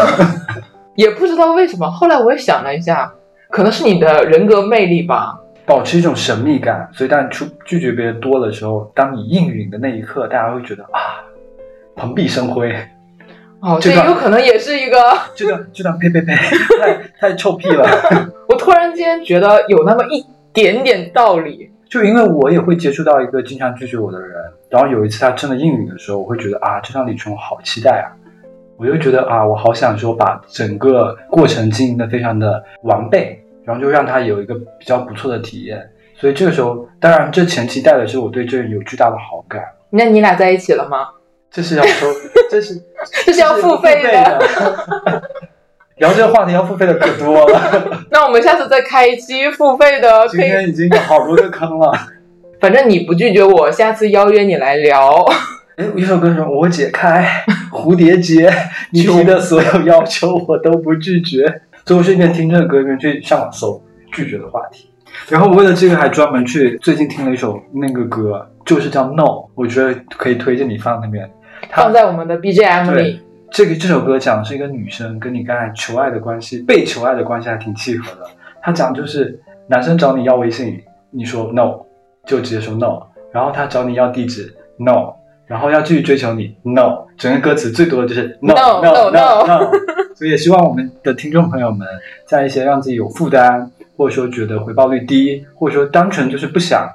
[0.97, 1.87] 也不知道为什么。
[1.91, 3.13] 后来我也想了一下，
[3.51, 6.89] 可能是你的人格魅力吧，保持一种神秘感。
[6.91, 11.21] 所以当你出拒绝别人多的时候，当你应允的那一刻，大家会觉得啊。
[11.95, 12.75] 蓬荜生辉，
[13.61, 14.97] 哦，这有可能也是一个，
[15.33, 16.35] 这段这段呸呸呸，
[16.79, 17.87] 太太臭屁了。
[18.47, 24.35] 我突然间觉得有那么一点点道理，就因为我也会接触到一个经常拒绝我的人，
[24.69, 28.05] 然后有一次他真的应允的时候，我会觉得啊，这场旅程我好期待啊，
[28.77, 35.81] 我就觉得啊，我好想说把整个过程经营的非常的完备，然后就让他有一个比较不错的体验。
[36.17, 39.63] 所以这个时候，当然这前期带的是我对这人有巨大的好感。
[39.89, 41.07] 那你俩在一起了吗？
[41.51, 42.07] 这是要收，
[42.51, 42.81] 这是
[43.25, 44.41] 这是要付费的。
[45.97, 47.61] 聊这个话题要付费的可多了。
[48.11, 50.27] 那我们下次再开一期付费的。
[50.27, 51.91] 今天已经有好多个坑了。
[52.59, 55.25] 反正你不拒绝我，下次邀约你来聊。
[55.77, 57.25] 哎，一首歌说：“我解开
[57.71, 58.51] 蝴蝶结，
[58.91, 63.81] 你提的所有要求我都不拒绝。”最后是一边听这个歌，一边去上网搜
[64.11, 64.89] 拒绝的话题。
[65.29, 71.29] 然后我为了这个还专门去最近听了一首那个歌，就是叫 No，我觉得可以推荐你放那边。
[71.71, 73.21] 放在我们的 BGM 里。
[73.51, 78.27] 这个这首歌讲的是一个女生跟你刚才求爱的关系，被求爱的关系还挺契合的。
[78.61, 81.79] 他讲就是男生找你要微信，你说 no，
[82.25, 83.01] 就直接说 no。
[83.31, 85.13] 然后他找你要地址 no，
[85.45, 87.05] 然后要继续追求你 no。
[87.17, 89.71] 整个歌词最多的就是 no no no no。
[90.15, 91.87] 所以也希望我们的听众朋友们，
[92.25, 96.89] 在一些让自己有负担，或者说觉得回报率低，或者说单纯就是不想、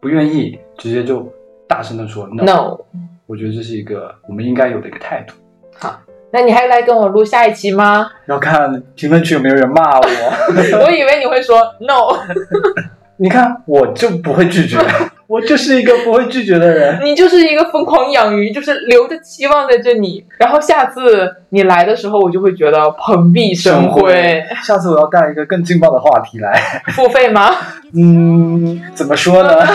[0.00, 1.30] 不愿意，直接就
[1.66, 2.78] 大声的说 no。
[3.26, 5.34] 我觉得这是一个我们应该有的一个态度。
[5.78, 6.00] 好，
[6.32, 8.08] 那你还来跟我录下一期吗？
[8.26, 10.06] 要看评论区有没有人骂我。
[10.84, 12.16] 我以为你会说 no。
[13.18, 14.76] 你看，我就不会拒绝，
[15.26, 17.00] 我就是一个不会拒绝的人。
[17.02, 24.44] 你就是一个疯狂养鱼，就是留着期望在这里，然后下次你来的时候，我就会觉得蓬荜生辉。
[24.62, 26.60] 下次我要带一个更劲爆的话题来。
[26.92, 27.50] 付费吗？
[27.94, 29.66] 嗯，怎么说呢？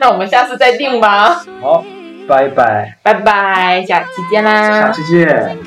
[0.00, 1.44] 那我们下次再定吧。
[1.60, 1.84] 好。
[2.30, 4.82] 拜拜，拜拜，下期见啦！
[4.82, 5.58] 下期见。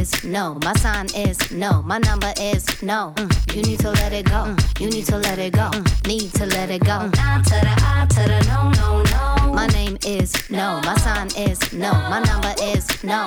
[0.00, 0.58] Is no.
[0.64, 1.82] My sign is no.
[1.82, 3.12] My number is no.
[3.16, 3.54] Mm.
[3.54, 4.40] You need to let it go.
[4.48, 4.80] Mm.
[4.80, 5.68] You need to let it go.
[5.70, 6.06] Mm.
[6.06, 6.98] Need to let it go.
[7.18, 9.52] Nah to the I to the no, no, no.
[9.52, 10.80] My name is no.
[10.84, 11.92] My sign is no.
[12.12, 13.20] My number is no.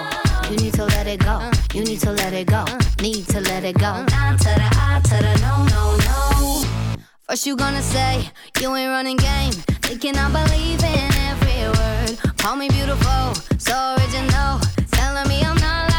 [0.50, 1.52] You need to let it go.
[1.74, 2.66] You need to let it go.
[3.02, 3.92] Need to let it go.
[4.14, 6.98] Nah to the I to the no, no, no.
[7.28, 9.54] First you gonna say you ain't running game.
[9.88, 12.38] Thinking I believe in every word.
[12.38, 14.60] Call me beautiful, so original.
[14.92, 15.93] Telling me I'm not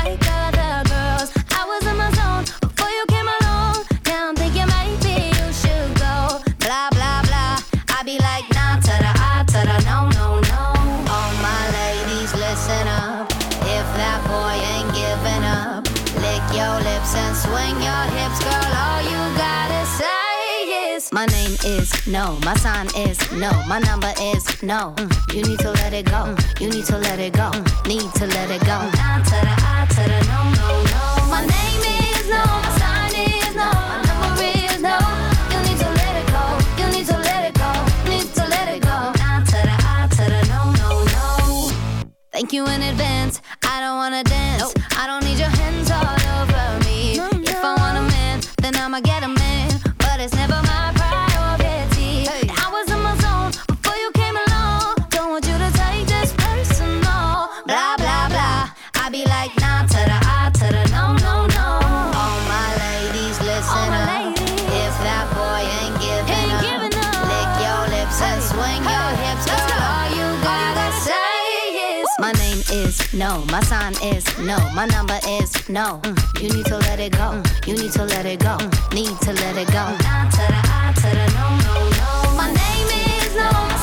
[21.85, 22.39] is no.
[22.45, 23.51] My sign is no.
[23.69, 24.95] My number is no.
[25.33, 26.35] You need to let it go.
[26.61, 27.51] You need to let it go.
[27.87, 28.79] Need to let it go.
[29.31, 31.03] To the I to the no, no, no.
[31.35, 32.43] My name is no.
[32.65, 33.69] My sign is no.
[33.91, 34.97] My number is no.
[35.53, 36.45] You need to let it go.
[36.81, 37.71] You need to let it go.
[38.11, 38.97] Need to let it go.
[39.21, 41.27] Nah to the I to the no, no, no.
[42.33, 43.41] Thank you in advance.
[43.63, 44.63] I don't wanna dance.
[44.63, 44.79] Nope.
[44.97, 45.54] I don't need your
[63.55, 64.35] listen up.
[64.83, 68.83] If that boy ain't giving, ain't up, giving up, lick your lips hey, and swing
[68.83, 69.79] hey, your hips, girl.
[69.79, 72.23] All you gotta say is Woo.
[72.27, 76.01] my name is no, my sign is no, my number is no.
[76.03, 76.43] Mm.
[76.43, 77.29] You need to let it go.
[77.39, 77.69] Mm.
[77.69, 78.57] You need to let it go.
[78.59, 78.95] Mm.
[78.95, 79.85] Need to let it go.
[80.03, 82.11] Nine to the I to the no, no, no.
[82.37, 82.89] My name
[83.23, 83.74] is no.